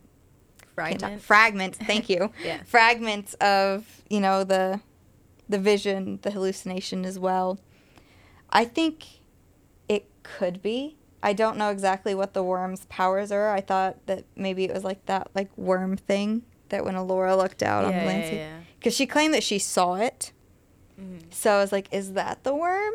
[0.75, 1.21] Fragment?
[1.21, 1.75] fragment.
[1.75, 2.31] Thank you.
[2.43, 2.63] Yeah.
[2.63, 4.81] Fragment of you know the,
[5.47, 7.59] the vision, the hallucination as well.
[8.53, 9.05] I think
[9.89, 10.95] it could be.
[11.21, 13.49] I don't know exactly what the worm's powers are.
[13.49, 17.63] I thought that maybe it was like that like worm thing that when Elora looked
[17.63, 18.37] out on yeah, the yeah, landscape.
[18.39, 18.59] yeah.
[18.79, 20.31] Because she claimed that she saw it.
[20.99, 21.21] Mhm.
[21.33, 22.93] So I was like, is that the worm?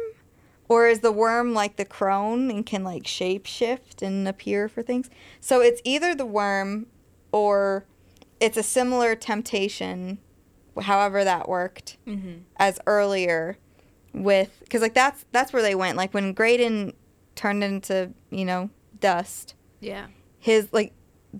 [0.69, 4.83] Or is the worm like the crone and can like shape shift and appear for
[4.83, 5.09] things?
[5.41, 6.87] So it's either the worm
[7.33, 7.87] or
[8.41, 10.19] it's a similar temptation,
[10.83, 12.43] however that worked, Mhm.
[12.59, 13.57] as earlier
[14.13, 15.97] with because like that's that's where they went.
[15.97, 16.93] Like when Graydon
[17.35, 20.07] turned into you know dust, Yeah.
[20.39, 20.93] his like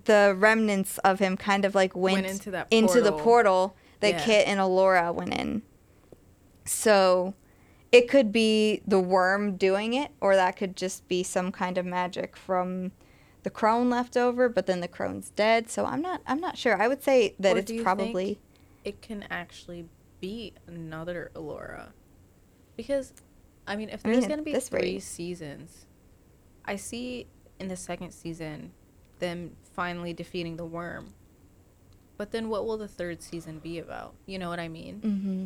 [0.05, 3.19] the remnants of him kind of like went, Went into that into the portal.
[3.23, 4.23] portal that Yeah.
[4.25, 5.61] Kit and Elora went in.
[6.65, 7.33] So
[7.91, 11.85] it could be the worm doing it, or that could just be some kind of
[11.85, 12.91] magic from
[13.43, 15.69] the crone left over, but then the crone's dead.
[15.69, 16.79] So I'm not I'm not sure.
[16.81, 18.39] I would say that Or it's probably
[18.85, 19.85] it can actually
[20.21, 21.89] be another Elora.
[22.79, 23.11] Because,
[23.67, 25.85] I mean, if I mean, there's going to be three rate- seasons,
[26.63, 27.27] I see
[27.59, 28.71] in the second season
[29.19, 31.13] them finally defeating the worm.
[32.15, 34.13] But then what will the third season be about?
[34.27, 35.01] You know what I mean?
[35.01, 35.45] Mm-hmm.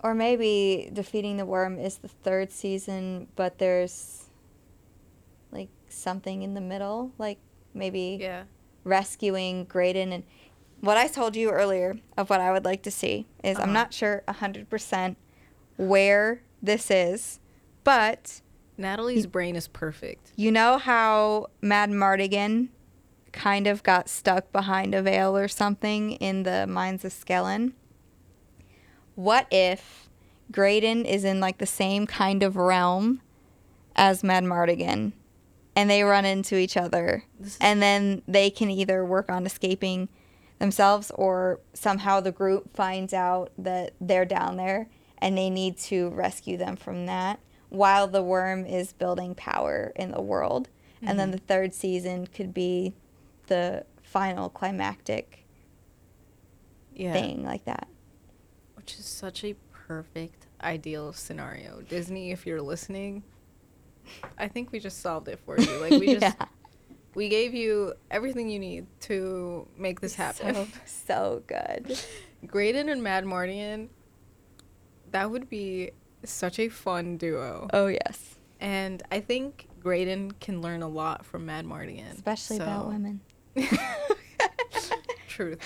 [0.00, 4.24] Or maybe defeating the worm is the third season, but there's
[5.52, 7.38] like something in the middle, like
[7.72, 8.42] maybe Yeah.
[8.82, 10.24] rescuing Graydon and
[10.80, 13.72] what I told you earlier of what I would like to see is I'm Uh-huh.
[13.72, 15.14] not sure 100%
[15.76, 17.40] where this is,
[17.84, 18.40] but
[18.76, 20.32] Natalie's brain is perfect.
[20.36, 22.68] you know how Madmartigan
[23.32, 27.72] kind of got stuck behind a veil or something in the Mines of Skellen?
[29.14, 30.08] What if
[30.50, 33.20] Graydon is in like the same kind of realm
[33.96, 35.12] as Madmartigan
[35.76, 40.08] and they run into each other is, and then they can either work on escaping
[40.58, 44.88] themselves or somehow the group finds out that they're down there
[45.24, 50.10] and they need to rescue them from that while the worm is building power in
[50.10, 50.68] the world
[51.02, 51.32] and then Mhm.
[51.32, 52.94] the third season could be
[53.46, 55.44] the final climactic
[56.94, 57.12] yeah.
[57.12, 57.88] thing like that
[58.74, 59.54] Which is such a
[59.86, 61.80] perfect ideal scenario.
[61.82, 63.22] Disney, if you're listening,
[64.38, 65.70] I think we just solved it for you.
[65.78, 66.46] Like we just yeah.
[67.14, 70.54] we gave you everything you need to make this happen.
[70.54, 70.66] so,
[71.06, 71.98] so good
[72.46, 73.88] Graydon and Madmartigan,
[75.14, 75.90] that would be
[76.24, 77.68] such a fun duo.
[77.72, 82.12] oh yes And I think Graydon can learn a lot from Madmartigan.
[82.14, 83.20] especially about women
[85.28, 85.58] Truth.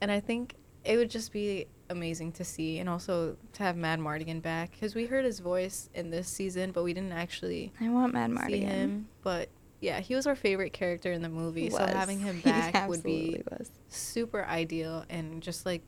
[0.00, 4.40] And I think it would just be amazing to see and also to have Madmartigan
[4.40, 8.14] back because we heard his voice in this season, but we didn't actually i want
[8.14, 8.46] Madmartigan.
[8.50, 9.08] see him.
[9.22, 9.48] But
[9.80, 11.90] yeah, he was our favorite character in the movie, He so was.
[11.90, 13.70] having him back would be was.
[13.88, 15.82] super ideal and just like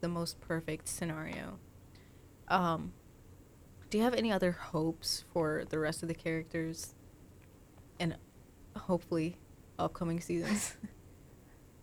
[0.00, 1.58] the most perfect scenario.
[2.52, 2.92] Um,
[3.90, 6.94] do you have any other hopes for the rest of the characters
[7.98, 8.16] and
[8.76, 9.36] hopefully
[9.78, 10.76] upcoming seasons?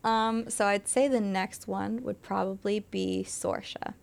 [0.03, 3.95] Um, so I'd say the next one would probably be Sorsha.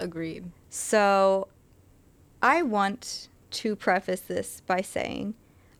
[0.00, 0.50] Agreed.
[0.70, 1.48] So
[2.42, 5.34] I want to preface this by saying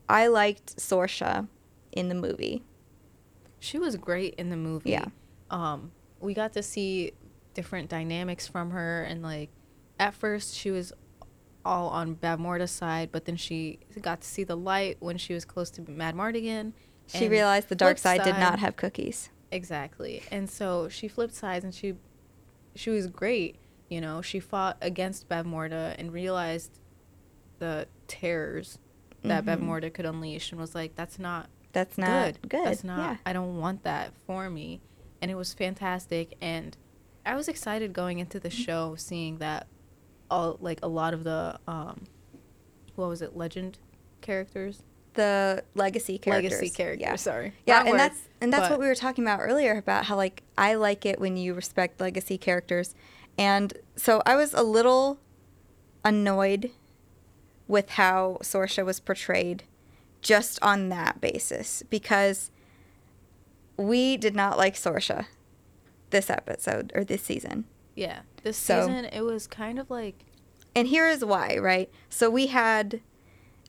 [0.07, 1.47] I liked Sorsha
[1.91, 2.63] in the movie.
[3.59, 4.91] She was great in the movie.
[4.91, 5.07] Yeah.
[5.51, 7.11] Um, we got to see
[7.53, 9.49] different dynamics from her, and like,
[9.99, 10.93] at first she was
[11.65, 15.45] all on Bavmorda's side, but then she got to see the light when she was
[15.45, 16.71] close to Madmartigan.
[17.07, 19.29] She realized the dark flip side did not have cookies.
[19.51, 21.95] Exactly, and so she flipped sides, and she,
[22.75, 23.57] she was great.
[23.89, 26.79] You know, she fought against Bavmorda and realized
[27.57, 28.77] the terrors
[29.23, 29.47] that Mhm.
[29.59, 32.65] Bavmorda could unleash, and was like, "That's not That's not good.
[32.65, 32.99] That's not.
[32.99, 33.17] Yeah.
[33.25, 34.81] I don't want that for me.
[35.21, 36.35] And it was fantastic.
[36.41, 36.75] And
[37.25, 39.67] I was excited going into the show, seeing that
[40.29, 42.05] all like a lot of the um,
[42.95, 43.77] what was it, legend
[44.21, 46.51] characters, The legacy characters.
[46.53, 47.01] legacy characters.
[47.01, 47.15] Yeah.
[47.15, 47.53] Sorry.
[47.65, 47.99] Yeah, Wrong and word.
[47.99, 51.05] that's and that's but- what we were talking about earlier about how like I like
[51.05, 52.95] it when you respect legacy characters.
[53.37, 55.19] And so I was a little
[56.03, 56.71] annoyed
[57.67, 59.63] with how Sorsha was portrayed
[60.21, 62.51] just on that basis because
[63.77, 65.25] we did not like Sorsha
[66.09, 67.65] this episode or this season.
[67.95, 68.21] yeah.
[68.43, 70.25] This So- season, it was kind of like
[70.75, 71.89] And here is why, right?
[72.09, 73.01] So we had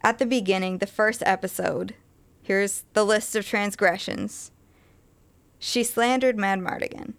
[0.03, 1.95] at the beginning, the first episode,
[2.43, 4.51] here's the list of transgressions.
[5.59, 7.15] She slandered Madmartigan.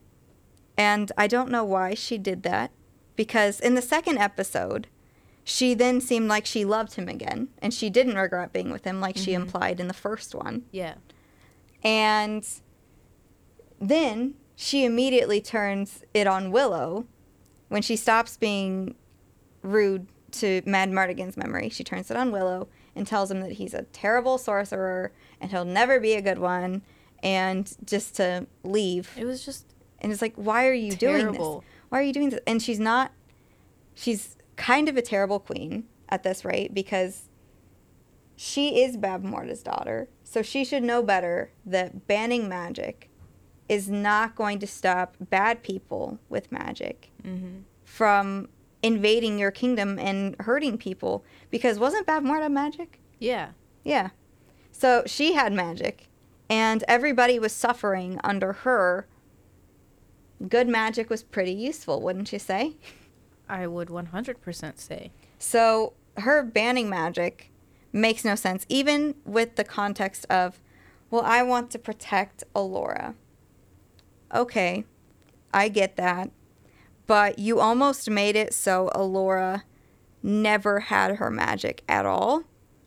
[0.78, 2.72] And I don't know why she did that
[3.16, 4.88] because in the second episode,
[5.43, 9.02] she then seemed like she loved him again and she didn't regret being with him
[9.02, 9.41] like she Mhm.
[9.41, 10.64] implied in the first one.
[10.72, 10.95] yeah,
[11.84, 12.47] And
[13.80, 17.06] then she immediately turns it on Willow
[17.72, 18.93] when she stops being
[19.61, 21.69] rude to Madmartigan's memory.
[21.69, 22.67] She turns it on Willow
[22.97, 26.82] and tells him that he's a terrible sorcerer and he'll never be a good one
[27.24, 29.09] and just to leave.
[29.17, 29.67] it was just
[30.01, 31.39] And it's like, why are you doing this?
[31.88, 32.41] Why are you doing this?
[32.45, 33.13] And she's not,
[33.93, 37.30] she's kind of a terrible queen at this rate because
[38.36, 40.09] she is Bavmorda's daughter.
[40.26, 43.09] So she should know better that banning magic
[43.69, 48.47] is not going to stop bad people with magic hmm from
[48.82, 51.26] invading your kingdom and hurting people.
[51.49, 52.99] Because wasn't Bavmorda magic?
[53.19, 53.49] Yeah,
[53.84, 54.09] Yeah.
[54.72, 56.07] So she had magic,
[56.49, 59.07] and everybody was suffering under her.
[60.47, 62.78] Good magic was pretty useful, wouldn't you say?
[63.49, 65.11] I would 100% say.
[65.38, 67.51] So her banning magic
[67.91, 70.61] makes no sense, even with the context of,
[71.09, 73.15] well, I want to protect Elora.
[74.34, 74.86] Okay,
[75.53, 76.32] I get that.
[77.12, 79.64] But you almost made it so Elora
[80.24, 82.43] never had her magic at all.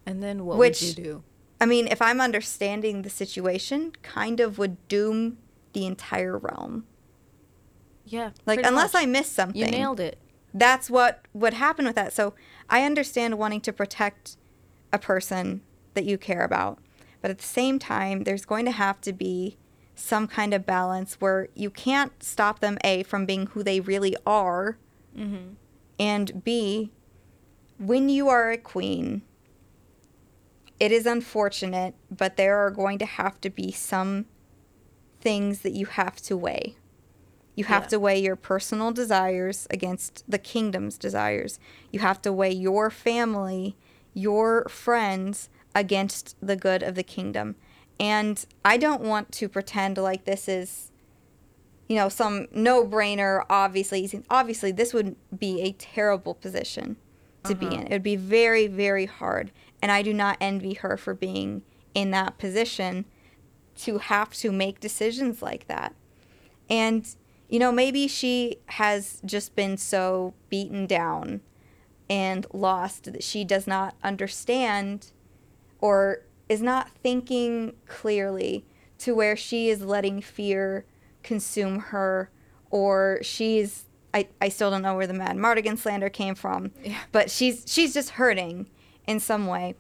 [0.07, 1.25] And then what Which- would you do?
[1.61, 5.37] I mean, if I'm understanding the situation, kind of would doom
[5.75, 6.87] the entire realm
[8.07, 8.31] Yeah.
[8.47, 9.03] Like unless much.
[9.03, 9.61] I missed something.
[9.61, 10.17] You nailed it.
[10.55, 12.15] that's what would happen with that.
[12.15, 12.33] So
[12.71, 14.39] I understand wanting to protect
[14.91, 15.61] a person
[15.93, 16.79] that you care about.
[17.21, 19.59] But at the same time, there's going to have to be
[19.95, 24.17] some kind of balance where you can't stop them, A, from being who they really
[24.27, 24.77] are,
[25.17, 25.55] Mm-hmm.
[26.01, 26.91] and B,
[27.79, 29.23] when you are a queen,
[30.81, 34.27] it is unfortunate, but there are going to have to be some
[35.21, 36.77] things that you have to weigh.
[37.55, 37.89] You have Yeah.
[37.91, 41.61] to weigh your personal desires against the kingdom's desires.
[41.93, 43.77] You have to weigh your family,
[44.13, 47.55] your friends against the good of the kingdom.
[48.01, 50.91] And I don't want to pretend like this is
[51.89, 56.97] you know some no-brainer obviously obviously this would be a terrible position
[57.45, 57.75] to be Uh-huh.
[57.77, 57.87] in.
[57.89, 62.11] It would be very very hard and I do not envy her for being in
[62.13, 63.05] that position
[63.77, 65.95] to have to make decisions like that.
[66.71, 67.07] And
[67.51, 71.43] you know, maybe she has just been so beaten down
[72.09, 75.13] and lost that she does not understand
[75.81, 78.65] or is not thinking clearly
[78.99, 80.85] to where she is letting fear
[81.23, 82.31] consume her
[82.71, 86.99] or she's I, I still don't know where the Madmartigan slander came from, Yeah.
[87.11, 88.69] but she's she's just hurting
[89.09, 89.75] in some way.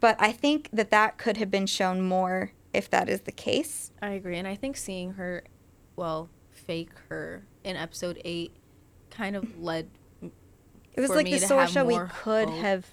[0.00, 3.92] But I think that that could have been shown more if that is the case.
[4.00, 5.44] I agree, and I think seeing her,
[5.96, 8.52] well, fake her in episode eight,
[9.10, 9.90] kind of led.
[10.22, 12.58] It was like the Sorsha we could hope.
[12.60, 12.86] have,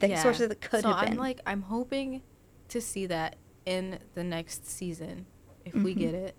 [0.00, 0.22] the Yeah.
[0.22, 1.12] Sorsha that could so have been.
[1.14, 2.20] I'm like, I'm hoping
[2.68, 5.26] to see that in the next season,
[5.64, 5.98] if we Mhm.
[5.98, 6.34] get it.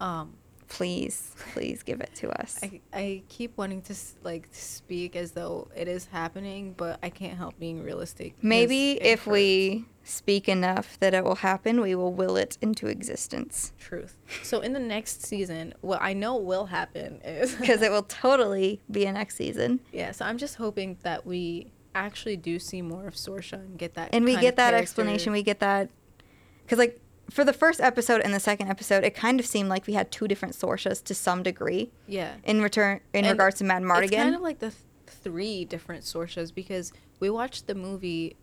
[0.00, 0.34] Um,
[0.68, 2.58] please, please give it to us.
[2.62, 7.36] I, I keep wanting to like speak as though it is happening, but I can't
[7.36, 8.34] help being realistic.
[8.42, 9.32] Maybe if hurts.
[9.32, 13.72] we speak enough that it will happen, we will will it into existence.
[13.78, 14.16] truth.
[14.42, 18.80] So in the next season, what I know will happen is Because it will totally
[18.90, 19.80] be a next season.
[19.92, 23.94] Yeah, so I'm just hoping that we actually do see more of Sorsha and get
[23.94, 24.10] that.
[24.12, 24.82] And we get that character.
[24.82, 25.32] explanation.
[25.32, 25.90] We get that.
[26.64, 29.86] Because, like, for the first episode and the second episode, it kind of seemed like
[29.86, 32.34] we had two different Sorshas to some degree yeah.
[32.44, 36.04] in return, in And regards to Mad It's kind of like the th- three different
[36.04, 38.36] Sorshas because we watched the movie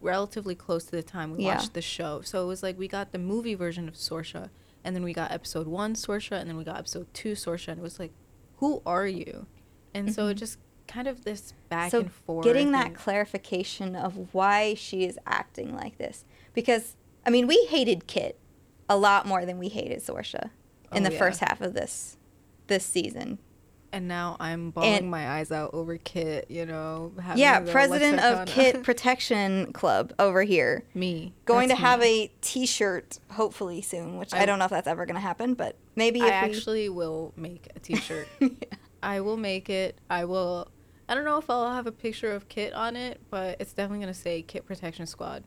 [0.00, 1.54] relatively close to the time we Yeah.
[1.56, 2.20] watched the show.
[2.22, 4.50] So it was like we got the movie version of Sorsha,
[4.84, 7.78] and then we got episode one Sorsha, and then we got episode two Sorsha, and
[7.78, 8.12] it was like,
[8.56, 9.46] who are you?
[9.94, 10.38] And so it Mhm.
[10.38, 10.58] just
[10.92, 12.44] kind of this back so and forth.
[12.44, 18.06] getting that clarification of why she is acting like this because i mean we hated
[18.06, 18.38] kit
[18.88, 20.50] a lot more than we hated sorsha
[20.92, 21.18] in Oh, the yeah.
[21.18, 22.16] first half of this
[22.66, 23.38] this season
[23.94, 27.12] and now I'm bawling And- my eyes out over Kit, you know.
[27.34, 31.34] yeah president of kit protection club over here me.
[31.44, 35.04] going to have a t-shirt hopefully soon which I, I- don't know if that's ever
[35.06, 38.28] going to happen but maybe if I we actually will make a t-shirt.
[38.40, 38.48] Yeah.
[39.04, 39.98] I will make it.
[40.08, 40.68] I will.
[41.08, 44.00] I don't know if I'll have a picture of Kit on it, but it's definitely
[44.04, 45.44] gonna say Kit Protection Squad.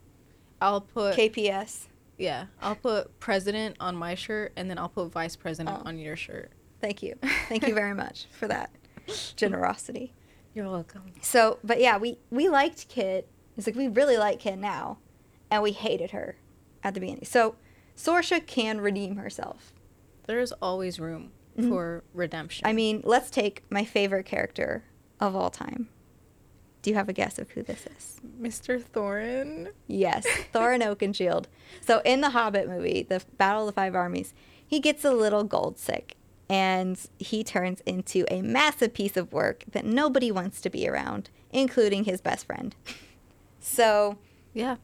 [0.62, 1.88] I'll put kps
[2.18, 2.46] yeah.
[2.62, 5.88] I'll put president on my shirt, and then I'll put vice president Oh.
[5.90, 6.52] on your shirt.
[6.80, 7.16] thank you
[7.50, 8.70] thank you very much for that
[9.36, 10.14] generosity
[10.54, 11.04] You're welcome.
[11.22, 13.28] So, but yeah, we we liked Kit.
[13.58, 15.00] It's like we really like Kit now,
[15.52, 16.38] and we hated her
[16.84, 17.26] at the beginning.
[17.26, 17.56] So,
[17.98, 19.74] Sorsha can redeem herself.
[20.28, 21.70] There is always room Mhm.
[21.70, 22.66] for redemption.
[22.68, 24.84] I mean, let's take my favorite character
[25.20, 25.90] of all time.
[26.82, 28.22] Do you have a guess of who this is?
[28.40, 28.80] Mr.
[28.82, 29.70] Thorin.
[29.88, 31.46] Yes, Thorin Oakenshield.
[31.82, 34.34] So in the Hobbit movie, the Battle of the Five Armies,
[34.68, 36.16] he gets a little gold sick
[36.48, 41.32] and he turns into a massive piece of work that nobody wants to be around,
[41.52, 42.76] including his best friend.
[43.60, 44.20] So
[44.54, 44.76] Yeah.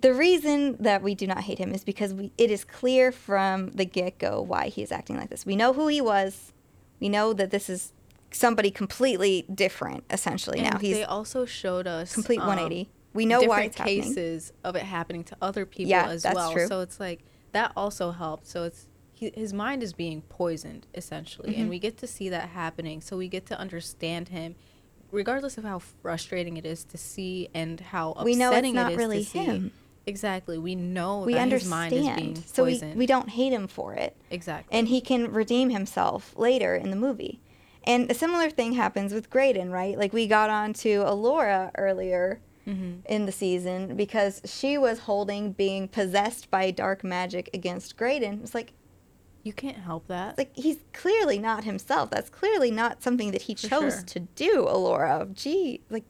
[0.00, 3.68] the reason that we do not hate him is because we, it is clear from
[3.72, 5.44] the get go why he is acting like this.
[5.44, 6.52] We know who he was.
[7.00, 7.92] We know that this is
[8.32, 10.60] somebody completely different, essentially.
[10.60, 12.90] now And he's they also showed us complete um, 180.
[13.12, 14.02] We know why it's happening.
[14.02, 16.52] cases of it happening to other people Yeah, as well.
[16.52, 16.66] true.
[16.68, 17.20] So it's like
[17.52, 18.46] that also helped.
[18.46, 21.60] So it's he, his mind is being poisoned essentially, Mhm.
[21.60, 23.00] and we get to see that happening.
[23.00, 24.54] So we get to understand him,
[25.10, 28.92] regardless of how frustrating it is to see and how upsetting We know it's not
[28.92, 29.38] it is really to see.
[29.44, 29.72] him.
[30.06, 31.92] Exactly, we know We that understand.
[31.92, 34.16] his mind is being so we, we don't hate him for it.
[34.30, 37.40] exactly, and he can redeem himself later in the movie.
[37.84, 39.96] And a similar thing happens with Graydon, right?
[39.98, 45.52] Like we got on to Elora earlier hmm in the season because she was holding
[45.52, 48.40] being possessed by dark magic against Graydon.
[48.42, 48.74] It's like
[49.42, 50.36] you can't help that.
[50.36, 52.10] like he's clearly not himself.
[52.10, 54.02] That's clearly not something that he For chose sure.
[54.04, 55.32] to do, Elora.
[55.34, 56.04] Gee, like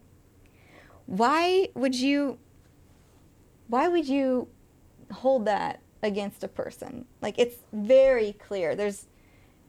[1.06, 2.38] why would you
[3.68, 4.48] why would you
[5.12, 7.04] hold that against a person?
[7.22, 8.74] Like it's very clear.
[8.74, 9.06] There's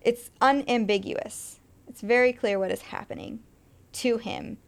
[0.01, 1.59] it's unambiguous.
[1.91, 3.41] It's very clear what is happening
[3.91, 4.59] to him.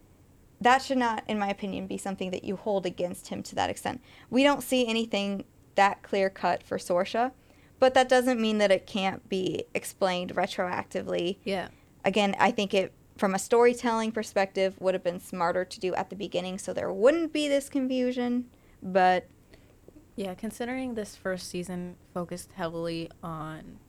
[0.59, 3.69] That should not, in my opinion, be something that you hold against him to that
[3.69, 4.01] extent.
[4.29, 5.45] We don't see anything
[5.75, 7.31] that clear cut for Sorsha,
[7.79, 11.37] but that doesn't mean that it can't be explained retroactively.
[11.45, 11.69] Yeah.
[12.03, 16.09] Again, I think it, from a storytelling perspective, would have been smarter to do at
[16.09, 18.49] the beginning so there wouldn't be this confusion.
[18.81, 19.29] But
[20.17, 23.79] Yeah, considering this first season focused heavily on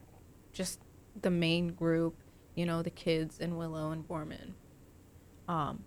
[0.53, 0.79] just
[1.21, 2.17] the main group,
[2.55, 4.53] you know, the kids and Willow and Boorman.
[5.49, 5.85] Um,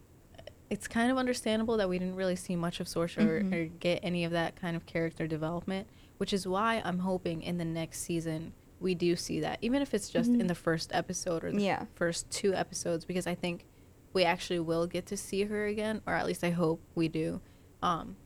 [0.69, 3.53] it's kind of understandable that we didn't really see much of Sorsha Mhm.
[3.53, 5.87] or, or get any of that kind of character development,
[6.17, 9.93] which is why I'm hoping in the next season we do see that, even if
[9.93, 10.41] it's just Mhm.
[10.41, 11.85] in the first episode or the Yeah.
[11.95, 13.65] first two episodes, because I think
[14.13, 17.41] we actually will get to see her again, or at least I hope we do.
[17.81, 18.17] Um,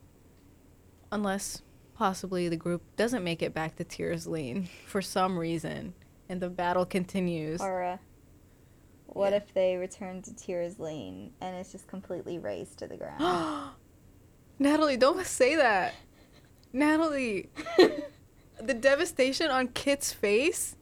[1.12, 1.62] unless
[1.94, 5.94] possibly the group doesn't make it back to Tir Asleen for some reason
[6.28, 7.62] and the battle continues.
[7.62, 7.98] Uh,
[9.12, 9.38] what Yeah.
[9.38, 13.72] if they return to Tir Asleen and it's just completely razed to the ground?
[14.59, 15.93] Natalie, don't say that.
[16.74, 17.49] Natalie,
[18.62, 20.76] the devastation on Kit's face.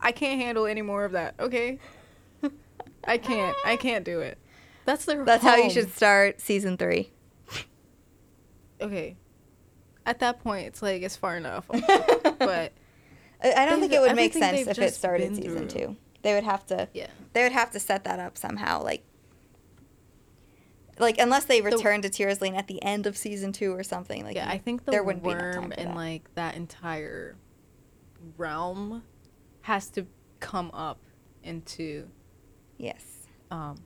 [0.00, 1.34] I can't handle any more of that.
[1.38, 1.78] Okay,
[3.04, 3.54] I can't.
[3.66, 4.38] I can't do it.
[4.86, 5.24] That's their.
[5.24, 7.10] That's how you should start season three.
[8.80, 9.16] Okay.
[10.06, 11.66] At that point, it's like it's far enough.
[11.68, 12.72] but
[13.42, 15.80] I I don't think it would make sense if it started season through.
[15.88, 15.96] two.
[16.22, 16.88] They would have to.
[16.92, 19.04] yeah, They would have to set that up somehow, like.
[20.98, 24.22] Like unless they return to Tir Asleen at the end of season two or something,
[24.22, 24.50] like yeah.
[24.50, 25.96] I think the there wouldn't be worm for and that.
[25.96, 27.36] like that entire
[28.36, 29.02] realm
[29.62, 30.06] has to
[30.40, 30.98] come up
[31.42, 32.06] into
[32.76, 33.02] yes,
[33.50, 33.76] um,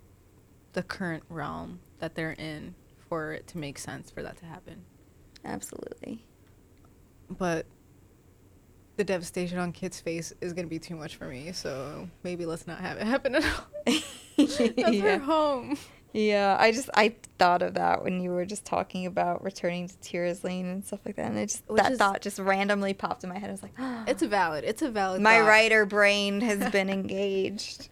[0.73, 2.75] the current realm that they're in
[3.09, 4.85] for it to make sense for that to happen.
[5.45, 6.25] absolutely.
[7.31, 7.67] But
[8.97, 12.67] the devastation on Kit's face is gonna be too much for me, so maybe let's
[12.67, 13.67] not have it happen at all.
[14.37, 14.59] That's
[15.01, 15.77] her home.
[16.13, 19.97] yeah, I just I thought of that when you were just talking about returning to
[19.99, 22.95] Tir Asleen and stuff like that, and it just Which that is- thought just randomly
[22.95, 23.49] popped in my head.
[23.51, 23.73] I was like,
[24.09, 24.65] It's a valid.
[24.65, 25.21] It's a valid.
[25.23, 25.47] my thought.
[25.49, 27.89] writer brain has been engaged.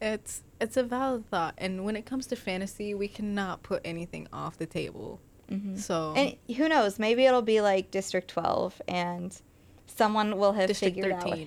[0.00, 4.26] It's it's a valid thought, and when it comes to fantasy, we cannot put anything
[4.32, 5.20] off the table.
[5.50, 5.78] Mhm.
[5.78, 6.98] So And who knows?
[6.98, 9.38] Maybe it'll be like District 12, and
[9.86, 11.38] someone will have District figured out.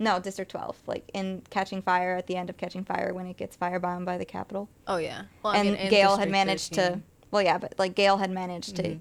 [0.00, 3.36] No, District 12, like in Catching Fire, at the end of Catching Fire, when it
[3.36, 5.22] gets firebound by the Capitol, Oh yeah.
[5.42, 6.92] Well, I and mean, in Gale had managed 13.
[6.98, 7.02] to.
[7.32, 9.00] Well, yeah, but like Gale had managed to Mhm.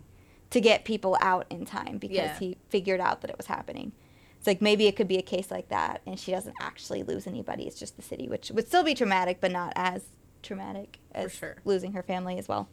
[0.49, 2.39] to get people out in time because Yeah.
[2.39, 3.91] he figured out that it was happening.
[4.39, 7.27] It's like maybe it could be a case like that, and she doesn't actually lose
[7.27, 7.67] anybody.
[7.67, 10.03] It's just the city, which would still be traumatic, but not as
[10.41, 11.57] traumatic as sure.
[11.65, 12.69] losing her family as well.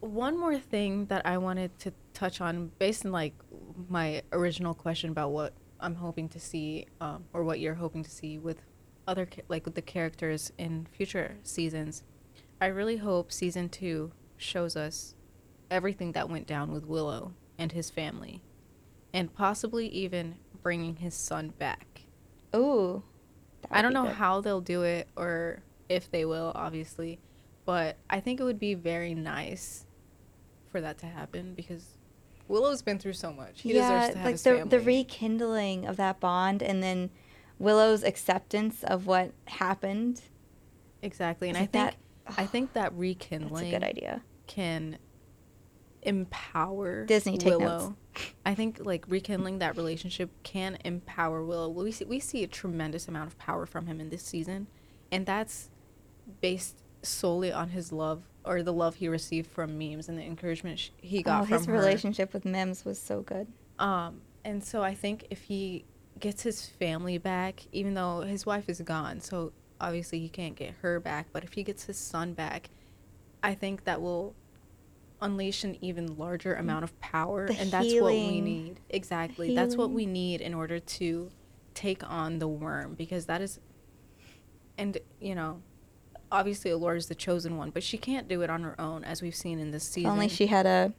[0.00, 3.34] One more thing that I wanted to touch on, based on like
[3.88, 8.10] my original question about what I'm hoping to see, um, or what you're hoping to
[8.10, 8.60] see with
[9.06, 12.02] other like with the characters in future seasons.
[12.60, 15.14] I really hope season two shows us
[15.70, 18.42] everything that went down with Willow and his family,
[19.12, 22.02] and possibly even bringing his son back.
[22.54, 23.02] Ooh.
[23.70, 24.14] I don't know good.
[24.14, 27.18] how they'll do it or if they will, obviously,
[27.64, 29.86] but I think it would be very nice
[30.70, 31.95] for that to happen because
[32.48, 33.62] Willow's been through so much.
[33.62, 34.68] He deserves to have like his the family.
[34.68, 37.10] the rekindling of that bond, and then
[37.58, 40.20] Willow's acceptance of what happened.
[41.02, 41.96] exactly, and It's I think that-
[42.38, 44.22] I think that rekindling That's a rekindling good idea.
[44.46, 44.98] can
[46.02, 47.78] empower Disney, take Willow.
[48.14, 48.32] notes.
[48.44, 51.68] I think like rekindling that relationship can empower Willow.
[51.68, 54.68] We see, we see a tremendous amount of power from him in this season,
[55.12, 55.70] and that's
[56.40, 60.78] based solely on his love or the love he received from Mims and the encouragement
[60.78, 61.72] sh- he got oh, from his her.
[61.72, 63.46] relationship with Mims was so good.
[63.78, 65.84] Um, and so I think if he
[66.20, 70.74] gets his family back, even though his wife is gone, so obviously he can't get
[70.82, 72.70] her back, but if he gets his son back,
[73.42, 74.34] I think that will
[75.20, 78.80] unleash an even larger amount of power The and that's what we need.
[78.90, 79.54] Exactly.
[79.54, 81.30] That's what we need in order to
[81.74, 83.60] take on the worm because that is
[84.78, 85.62] and you know,
[86.30, 89.22] obviously Elora is the chosen one, but she can't do it on her own as
[89.22, 90.10] we've seen in this If season.
[90.10, 90.92] only she had a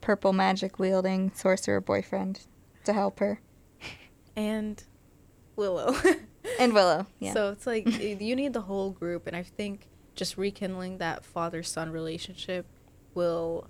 [0.00, 2.46] purple magic wielding sorcerer boyfriend
[2.84, 3.40] to help her.
[4.36, 4.82] and
[5.56, 5.94] Willow.
[6.58, 7.34] And Willow, yeah.
[7.34, 11.62] So it's like you need the whole group, and I think just rekindling that father
[11.62, 12.66] son relationship
[13.14, 13.68] will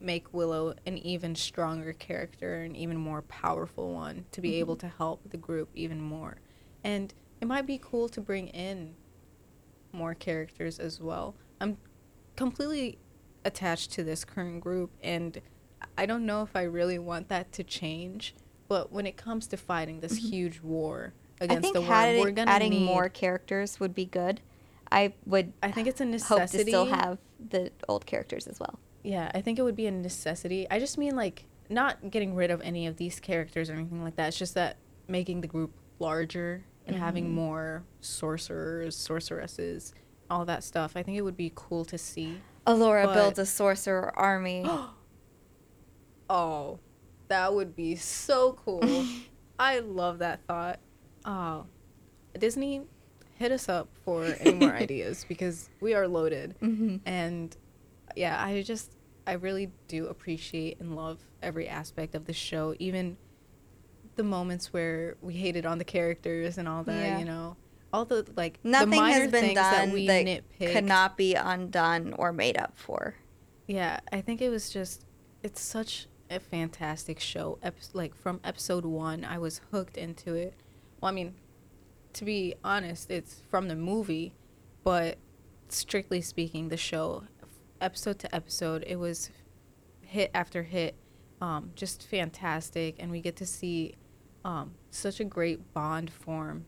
[0.00, 4.60] make Willow an even stronger character, an even more powerful one to be mm-hmm.
[4.60, 6.36] able to help the group even more.
[6.82, 8.94] And it might be cool to bring in
[9.92, 11.34] more characters as well.
[11.60, 11.76] I'm
[12.36, 12.98] completely
[13.44, 15.40] attached to this current group, and
[15.96, 18.34] I don't know if I really want that to change.
[18.68, 20.30] But when it comes to fighting this Mhm.
[20.30, 24.40] huge war against the world, adding, We're gonna adding need, more characters would be good.
[24.92, 26.40] I would I think it's a necessity.
[26.40, 27.18] hope to still have
[27.48, 28.78] the old characters as well.
[29.02, 30.66] Yeah, I think it would be a necessity.
[30.70, 34.16] I just mean like not getting rid of any of these characters or anything like
[34.16, 34.28] that.
[34.28, 34.76] It's just that
[35.08, 37.34] making the group larger and having Mhm.
[37.34, 39.94] more sorcerers, sorceresses,
[40.28, 40.96] all that stuff.
[40.96, 42.40] I think it would be cool to see.
[42.66, 44.64] Elora But- builds a sorcerer army.
[46.28, 46.78] Oh,
[47.28, 48.80] that would be so cool.
[49.58, 50.78] I love that thought.
[51.24, 51.66] Oh,
[52.38, 52.82] Disney,
[53.36, 56.54] hit us up for any more ideas because we are loaded.
[56.60, 57.56] hmm And
[58.16, 58.92] yeah, I just,
[59.26, 63.16] I really do appreciate and love every aspect of the show, even
[64.20, 67.18] the moments where we hated on the characters and all that, Yeah.
[67.18, 67.56] you know.
[67.92, 70.42] All the like Nothing the has been done that we that.
[70.58, 73.14] Could not be undone or made up for.
[73.66, 75.06] Yeah, I think it was just
[75.42, 77.58] it's such a fantastic show.
[77.62, 80.54] Ep- like from episode 1, I was hooked into it.
[81.00, 81.34] Well, I mean,
[82.12, 84.34] to be honest, it's from the movie,
[84.84, 85.16] but
[85.68, 87.24] strictly speaking, the show
[87.80, 89.30] episode to episode, it was
[90.02, 90.94] hit after hit.
[91.40, 93.94] Um, just fantastic and we get to see
[94.44, 96.64] um, such a great bond form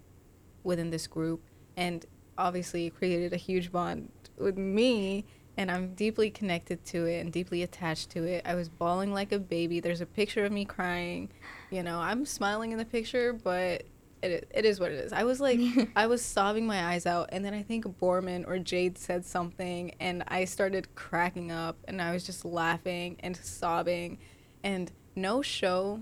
[0.62, 1.42] within this group
[1.76, 2.06] and
[2.38, 5.24] obviously it created a huge bond with me
[5.56, 8.42] and I'm deeply connected to it and deeply attached to it.
[8.46, 9.80] I was bawling like a baby.
[9.80, 11.30] There's a picture of me crying.
[11.70, 13.82] You know, I'm smiling in the picture, but
[14.22, 15.12] it, it is what it is.
[15.12, 15.60] I was like,
[15.96, 19.94] I was sobbing my eyes out, and then I think Boorman or Jade said something,
[20.00, 24.18] and I started cracking up, and I was just laughing and sobbing.
[24.64, 26.00] And no show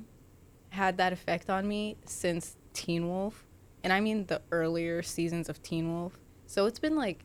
[0.71, 3.45] had that effect on me since Teen Wolf,
[3.85, 6.19] and I mean the earlier seasons of Teen Wolf.
[6.47, 7.25] So it's been like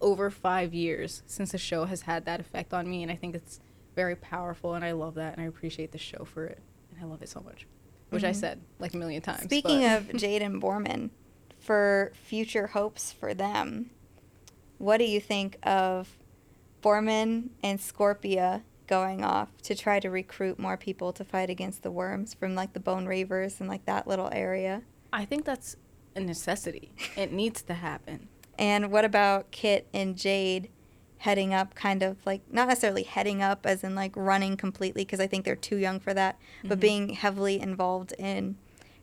[0.00, 3.34] over five years since the show has had that effect on me, and I think
[3.34, 3.60] it's
[3.96, 6.58] very powerful, and I love that, and I appreciate the show for it,
[6.90, 7.66] and I love it so much,
[8.10, 8.36] which I Mhm.
[8.36, 9.44] said like a million times.
[9.44, 11.10] Speaking but- of Jade and Boorman,
[11.58, 13.90] for future hopes for them,
[14.78, 16.18] what do you think of
[16.82, 21.90] Boorman and Scorpia going off to try to recruit more people to fight against the
[21.90, 24.82] worms from like the Bone Reavers and like that little area?
[25.12, 25.76] I think that's
[26.16, 26.92] a necessity.
[27.16, 28.28] It needs to happen.
[28.58, 30.70] And what about Kit and Jade
[31.18, 35.20] heading up, kind of like not necessarily heading up as in like running completely, because
[35.20, 36.82] I think they're too young for that, but Mhm.
[36.82, 38.56] being heavily involved in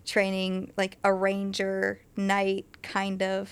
[0.05, 3.51] training like a ranger knight kind of.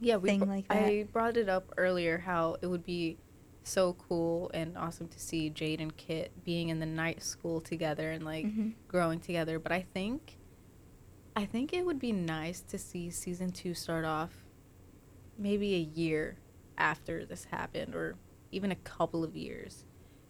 [0.00, 0.76] Yeah, we br- like that.
[0.86, 3.18] I brought it up earlier how it would be
[3.64, 8.10] so cool and awesome to see Jade and Kit being in the night school together
[8.10, 8.74] and like Mhm.
[8.88, 9.58] growing together.
[9.58, 10.36] But I think,
[11.36, 14.44] I think it would be nice to see season two start off
[15.38, 16.36] maybe a year
[16.76, 18.16] after this happened, or
[18.50, 19.84] even a couple of years,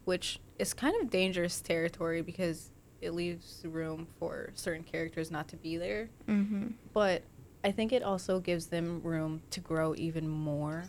[0.05, 2.71] which is kind of dangerous territory because
[3.01, 6.75] it leaves room for certain characters not to be there Mhm.
[6.93, 7.23] but
[7.65, 10.85] I think it also gives them room to grow even more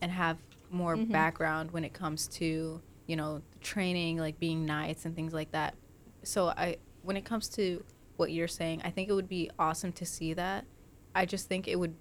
[0.00, 0.38] and have
[0.70, 1.10] more Mhm.
[1.10, 5.74] background when it comes to you know training like being knights and things like that
[6.22, 7.82] so i when it comes to
[8.16, 10.66] what you're saying i think it would be awesome to see that
[11.14, 11.94] i just think it would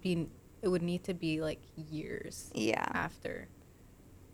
[0.00, 0.28] be
[0.62, 2.86] it would need to be like years Yeah.
[2.92, 3.48] after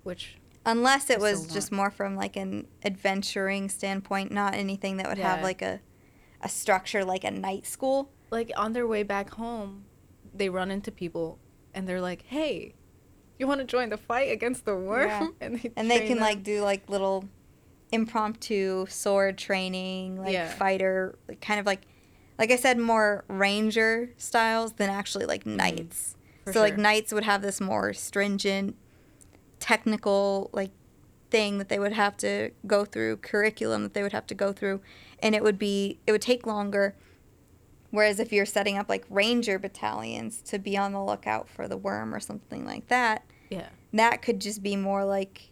[0.02, 5.16] which Unless it was just more from like an adventuring standpoint, not anything that would
[5.16, 5.80] have like a
[6.42, 8.10] a structure like a night school.
[8.30, 9.86] like on their way back home
[10.34, 11.38] they run into people
[11.72, 12.74] and they're like hey
[13.38, 15.28] you want to join the fight against the worm Yeah.
[15.40, 16.20] and they, and they can them.
[16.20, 17.24] like do like little
[17.92, 20.48] impromptu sword training like Yeah.
[20.48, 21.82] fighter like, kind of like
[22.38, 26.50] like i said more ranger styles than actually like knights Mm-hmm.
[26.50, 28.74] For so like knights would have this more stringent
[29.60, 30.70] technical like
[31.30, 34.52] thing that they would have to go through curriculum that they would have to go
[34.52, 34.80] through
[35.22, 36.94] and it would be it would take longer
[37.90, 41.76] whereas if you're setting up like ranger battalions to be on the lookout for the
[41.76, 45.50] worm or something like that yeah that could just be more like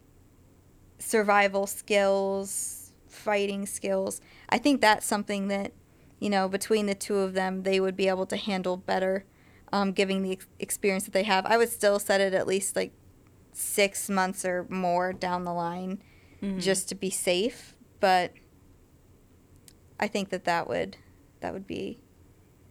[0.99, 4.21] survival skills, fighting skills.
[4.49, 5.73] I think that's something that,
[6.21, 9.25] you know, between the two of them, they would be able to handle better,
[9.73, 11.45] um, giving the ex- experience that they have.
[11.47, 12.93] I would still set it at least like
[13.53, 16.03] six months or more down the line
[16.43, 16.61] Mhm.
[16.61, 17.75] just to be safe.
[18.01, 18.33] But
[19.99, 20.97] I think that that would
[21.41, 22.01] that would be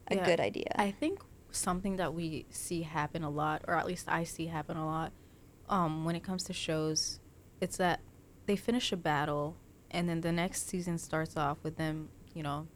[0.08, 0.68] a Yeah, good idea.
[0.76, 1.22] I think
[1.52, 5.14] something that we see happen a lot, or at least I see happen a lot,
[5.70, 7.20] um, when it comes to shows,
[7.62, 8.02] it's that
[8.46, 9.58] they finish a battle
[9.92, 12.68] and then the next season starts off with them, you know,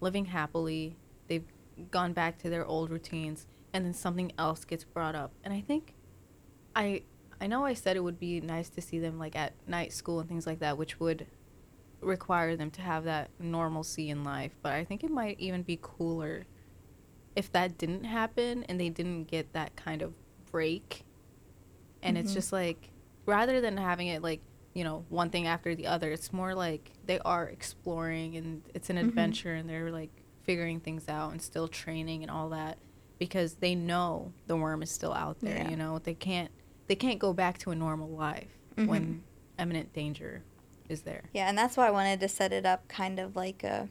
[0.00, 0.98] living happily.
[1.28, 1.46] They've
[1.90, 5.32] gone back to their old routines, and then something else gets brought up.
[5.44, 5.94] And I think,
[6.74, 7.04] I
[7.40, 10.20] I know I said it would be nice to see them like at night school
[10.20, 11.26] and things like that, which would
[12.00, 14.52] require them to have that normalcy in life.
[14.62, 16.46] But I think it might even be cooler
[17.36, 20.12] if that didn't happen and they didn't get that kind of
[20.50, 21.04] break
[22.02, 22.34] and it's Mhm.
[22.34, 22.90] just like
[23.26, 24.40] rather than having it like
[24.74, 28.90] you know one thing after the other it's more like they are exploring and it's
[28.90, 29.08] an Mhm.
[29.08, 30.10] adventure and they're like
[30.42, 32.78] figuring things out and still training and all that
[33.18, 35.70] because they know the worm is still out there Yeah.
[35.70, 36.50] you know they can't
[36.86, 38.86] they can't go back to a normal life Mhm.
[38.86, 39.24] when
[39.58, 40.42] imminent danger
[40.88, 43.64] is there Yeah, and that's why I wanted to set it up kind of like
[43.64, 43.88] a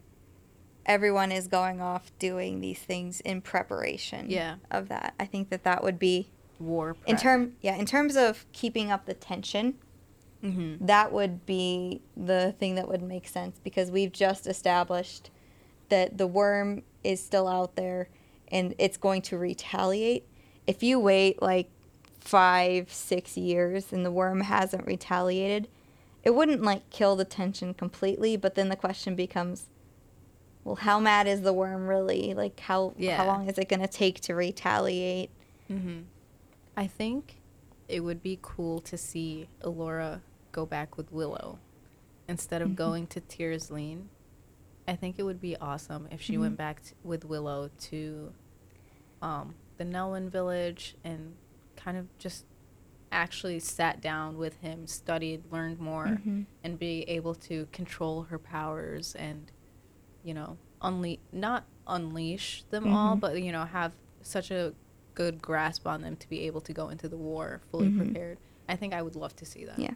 [0.86, 4.56] everyone is going off doing these things in preparation Yeah.
[4.70, 5.14] of that.
[5.20, 6.30] I think that that would be
[6.60, 9.76] war in term yeah, in terms of keeping up the tension,
[10.44, 10.86] mm-hmm.
[10.86, 15.30] that would be the thing that would make sense because we've just established
[15.90, 18.10] that the worm is still out there
[18.50, 20.26] and it's going to retaliate.
[20.66, 21.70] If you wait like
[22.20, 25.68] five, six years and the worm hasn't retaliated,
[26.24, 29.68] it wouldn't like kill the tension completely, but then the question becomes
[30.64, 32.34] well, how mad is the worm really?
[32.34, 33.18] Like how Yeah.
[33.18, 35.30] how long is it going to take to retaliate?
[35.70, 36.02] Mm-hmm.
[36.78, 37.42] I think
[37.88, 40.22] it would be cool to see Elora
[40.52, 41.60] go back with Willow
[42.28, 42.76] instead of Mhm.
[42.76, 44.04] going to Tears Tir Asleen.
[44.88, 46.40] I think it would be awesome if she Mhm.
[46.40, 48.34] went back t- with Willow to
[49.22, 51.36] um, the Nelwyn village and
[51.78, 52.46] kind of just
[53.10, 56.46] actually sat down with him, studied, learned more, Mhm.
[56.64, 59.50] and be able to control her powers and,
[60.24, 63.20] you know, unle- not unleash them all, Mhm.
[63.20, 64.74] but, you know, have such a
[65.16, 67.98] good grasp on them to be able to go into the war fully Mhm.
[67.98, 68.38] prepared.
[68.68, 69.78] I think I would love to see that.
[69.78, 69.94] Yeah.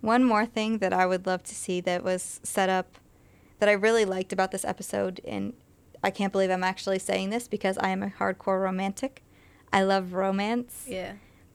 [0.00, 2.98] One more thing that I would love to see that was set up
[3.58, 5.52] that I really liked about this episode, and
[6.02, 9.22] I can't believe I'm actually saying this because I am a hardcore romantic.
[9.72, 11.14] I love romance, Yeah.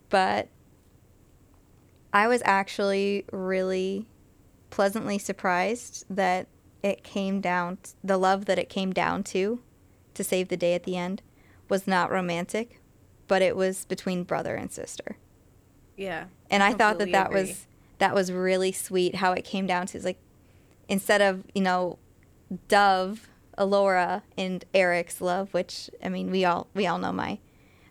[0.10, 0.50] but
[2.12, 4.08] I was actually really
[4.70, 6.48] pleasantly surprised that
[6.84, 9.62] it came down, the love that it came down to
[10.14, 11.22] to save the day at the end
[11.70, 12.80] was not romantic,
[13.28, 15.18] but it was between brother and sister
[15.98, 16.26] Yeah.
[16.52, 17.42] and I thought that that agree.
[17.42, 17.66] was
[18.00, 20.20] that was really sweet how it came down to is like
[20.90, 21.98] instead of you know
[22.68, 23.28] Dove,
[23.58, 27.40] Elora, and Eric's love, which I mean we all we all know my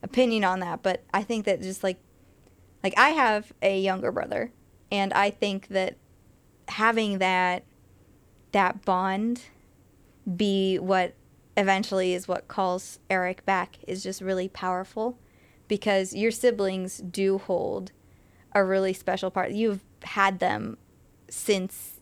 [0.03, 1.99] opinion on that, but I think that just like
[2.85, 4.53] like I have a younger brother,
[4.93, 5.97] and I think that
[6.69, 7.65] having that
[8.53, 9.43] that bond
[10.37, 11.15] be what
[11.57, 15.19] eventually is what calls Eric back is just really powerful
[15.69, 17.93] because your siblings do hold
[18.55, 19.53] a really special part.
[19.53, 20.77] You've had them
[21.29, 22.01] since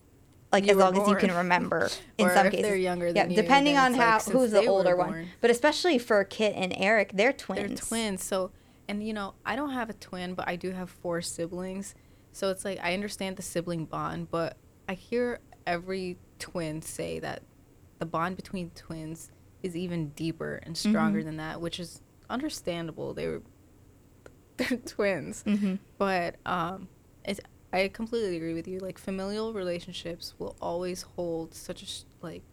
[0.51, 2.67] like You as long as you can remember in Or some if cases.
[2.67, 5.27] they're younger yeah, you, depending on it's like how who's the older one.
[5.39, 7.67] But especially for Kit and Eric, they're twins.
[7.67, 8.23] They're twins.
[8.23, 8.51] So,
[8.89, 11.95] and you know, I don't have a twin, but I do have four siblings.
[12.33, 14.57] So it's like I understand the sibling bond, but
[14.89, 17.43] I hear every twin say that
[17.99, 19.31] the bond between twins
[19.63, 21.25] is even deeper and stronger Mhm.
[21.25, 23.13] than that, which is understandable.
[23.13, 23.41] They were
[24.57, 25.43] they're twins.
[25.43, 26.87] hmm But um,
[27.23, 27.39] it's,
[27.71, 28.79] I completely agree with you.
[28.79, 32.43] Like familial relationships will always hold such a like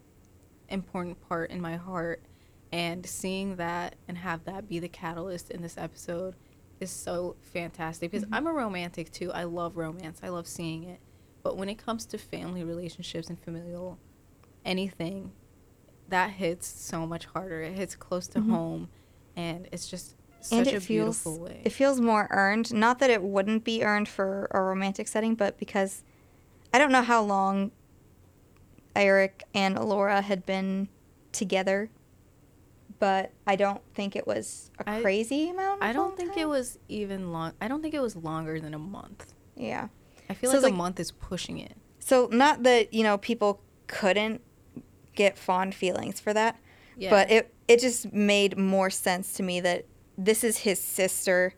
[0.69, 2.21] important part in my heart,
[2.71, 6.35] and seeing that and have that be the catalyst in this episode
[6.79, 8.11] is so fantastic.
[8.11, 8.29] Because Mhm.
[8.33, 9.31] I'm a romantic too.
[9.31, 10.19] I love romance.
[10.23, 10.99] I love seeing it.
[11.49, 13.97] But when it comes to family relationships and familial
[14.63, 15.31] anything,
[16.09, 17.63] that hits so much harder.
[17.63, 18.51] It hits close to Mhm.
[18.51, 18.89] home,
[19.35, 20.15] and it's just
[20.51, 21.61] and it a feels beautiful way.
[21.65, 22.71] it feels more earned.
[22.71, 26.03] Not that it wouldn't be earned for a romantic setting, but because
[26.71, 27.71] I don't know how long
[28.95, 30.87] Eric and Elora had been
[31.31, 31.89] together,
[32.99, 35.81] but I don't think it was a I- crazy amount.
[35.81, 36.41] I don't think time.
[36.41, 37.53] it was even long.
[37.59, 39.33] I don't think it was longer than a month.
[39.55, 39.87] Yeah.
[40.29, 41.75] I feel So like a like- month is pushing it.
[41.99, 44.41] So not that you know people couldn't
[45.15, 46.57] get fond feelings for that,
[46.97, 47.09] Yeah.
[47.09, 49.85] but it it just made more sense to me that
[50.17, 51.53] this is his sister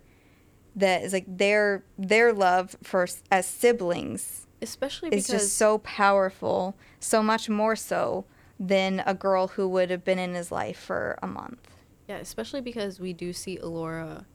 [0.75, 6.77] that is like their their love for as siblings especially is because just so powerful
[6.99, 8.23] so much more so
[8.59, 11.75] than a girl who would have been in his life for a month
[12.07, 14.25] yeah, especially because we do see Elora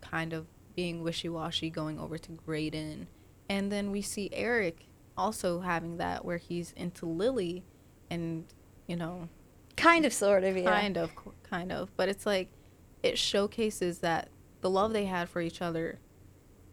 [0.00, 3.06] kind of being wishy-washy going over to Graydon
[3.50, 4.86] and then we see Eric
[5.16, 7.64] also having that where he's into Lily
[8.08, 8.44] and
[8.86, 9.28] you know
[9.76, 10.80] kind of sort of yeah.
[10.80, 11.10] Kind of
[11.42, 11.94] kind of.
[11.96, 12.48] But it's like
[13.02, 14.28] it showcases that
[14.62, 15.98] the love they had for each other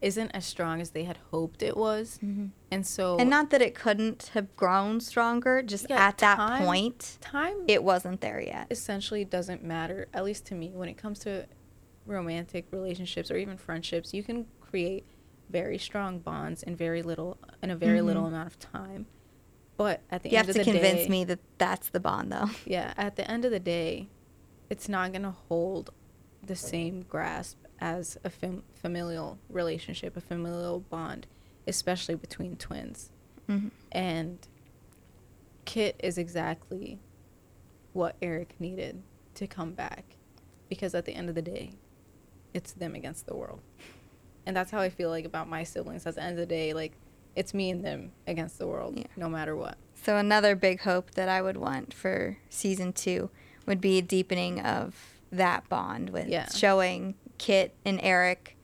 [0.02, 2.20] isn't as strong as they had hoped it was.
[2.24, 2.52] Mhm.
[2.70, 6.64] and so and not that it couldn't have grown stronger just Yeah, at that time-
[6.66, 8.68] point time it wasn't there yet.
[8.70, 10.70] essentially doesn't matter at least to me.
[10.76, 11.48] When it comes to
[12.06, 15.06] romantic relationships or even friendships you can create
[15.50, 18.06] very strong bonds in very little in a very Mhm.
[18.06, 19.06] little amount of time
[19.78, 22.94] but at the you end have to convince me that that's the bond though yeah
[22.98, 24.08] at the end of the day
[24.70, 25.92] it's not going to hold
[26.44, 31.26] the same grasp as a fam- familial relationship, a familial bond,
[31.68, 33.12] especially between twins.
[33.48, 33.68] Mm-hmm.
[33.94, 34.40] And
[35.66, 37.00] Kit is exactly
[37.94, 39.04] what Eric needed
[39.36, 40.16] to come back
[40.70, 41.72] because at the end of the day,
[42.54, 43.62] it's them against the world.
[44.48, 46.08] And that's how I feel like about my siblings.
[46.08, 46.94] At the end of the day, like
[47.36, 49.06] it's me and them against the world, Yeah.
[49.18, 49.78] no matter what.
[50.02, 53.30] So another big hope that I would want for season two
[53.66, 54.96] would be a deepening of
[55.32, 56.48] that bond with Yeah.
[56.50, 58.56] showing Kit and Eric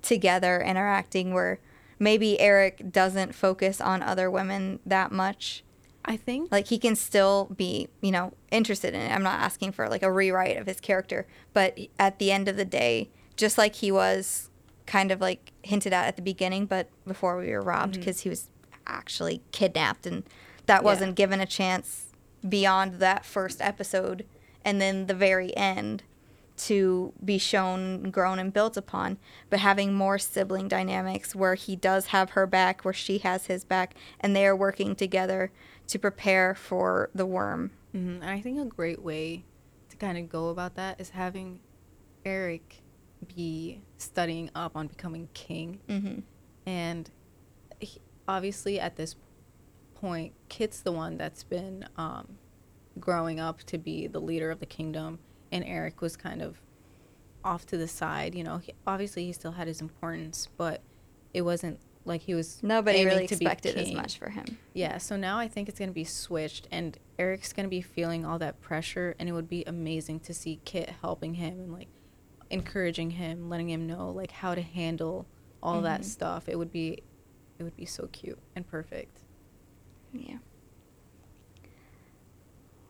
[0.00, 1.58] together interacting where
[1.98, 5.64] maybe Eric doesn't focus on other women that much.
[6.04, 9.10] I think Like he can still be, you know, interested in it.
[9.12, 12.56] I'm not asking for like a rewrite of his character, but at the end of
[12.56, 14.50] the day, just like he was
[14.86, 18.28] kind of like hinted at at the beginning, but before we were robbed because he
[18.28, 18.48] was
[18.86, 20.24] actually kidnapped and
[20.66, 22.06] that wasn't given a chance
[22.48, 24.24] beyond that first episode
[24.64, 26.02] and then the very end
[26.56, 29.18] to be shown, grown, and built upon,
[29.50, 33.64] but having more sibling dynamics where he does have her back, where she has his
[33.64, 35.50] back, and they are working together
[35.88, 37.72] to prepare for the worm.
[37.94, 38.20] Mhm.
[38.20, 39.44] And I think a great way
[39.88, 41.58] to kind of go about that is having
[42.24, 42.82] Eric
[43.34, 45.80] be studying up on becoming king.
[45.88, 46.20] Mm-hmm.
[46.66, 47.10] And
[47.80, 49.16] he, obviously, at this
[49.94, 52.38] point, Kit's the one that's been um,
[52.98, 55.18] growing up to be the leader of the kingdom,
[55.50, 56.60] and Eric was kind of
[57.44, 58.34] off to the side.
[58.34, 60.82] You know, he, obviously, he still had his importance, but
[61.32, 64.44] it wasn't like he was Nobody really expected as much for him.
[64.74, 67.82] Yeah, so now I think it's going to be switched, and Eric's going to be
[67.82, 71.72] feeling all that pressure, and it would be amazing to see Kit helping him and
[71.72, 71.88] like
[72.52, 75.26] encouraging him, letting him know like how to handle
[75.62, 76.04] all that Mhm.
[76.04, 76.48] stuff.
[76.48, 77.02] It would be,
[77.58, 79.20] it would be so cute and perfect.
[80.12, 80.38] Yeah.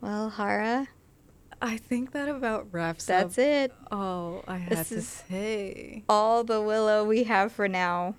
[0.00, 0.88] Well, Hawraa,
[1.60, 3.44] I think that about wraps that's up.
[3.44, 3.72] it.
[3.90, 6.02] Oh, I had to say.
[6.08, 8.16] All the Willow we have for now.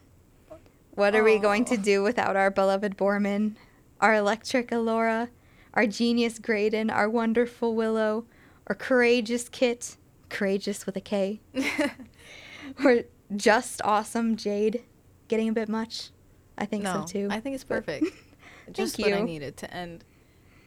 [0.91, 3.56] What are we going to do without our beloved Boorman,
[3.99, 5.30] our electric Elora,
[5.74, 8.26] our genius Graydon, our wonderful Willow,
[8.68, 9.98] our courageous Kit,
[10.34, 11.40] courageous with a K,
[12.84, 13.04] or
[13.36, 14.84] just awesome Jade?
[15.30, 16.10] Getting a bit much?
[16.58, 17.28] I think no, so too.
[17.32, 18.06] I think it's perfect.
[18.72, 20.06] Just Thank what I needed to end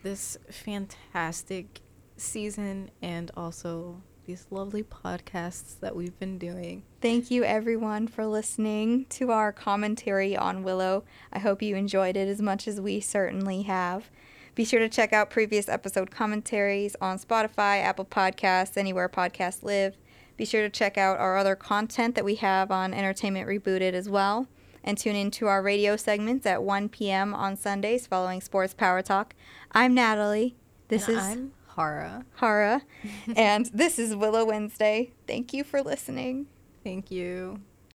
[0.03, 1.81] this fantastic
[2.17, 6.83] season and also these lovely podcasts that we've been doing.
[7.01, 11.05] Thank you, everyone, for listening to our commentary on Willow.
[11.33, 14.11] I hope you enjoyed it as much as we certainly have.
[14.57, 19.99] Be sure to check out previous episode commentaries on Spotify, Apple Podcasts, anywhere podcasts live.
[20.39, 24.09] Be sure to check out our other content that we have on Entertainment Rebooted as
[24.09, 24.49] well.
[24.83, 27.35] And tune in to our radio segments at 1 p.m.
[27.35, 29.35] on Sundays following Sports Power Talk.
[29.73, 30.57] I'm Natalie.
[30.89, 32.24] This And is I'm Hawraa.
[32.41, 32.81] Hawraa.
[33.37, 35.12] and this is Willow Wednesday.
[35.27, 36.47] Thank you for listening.
[36.83, 37.61] Thank you.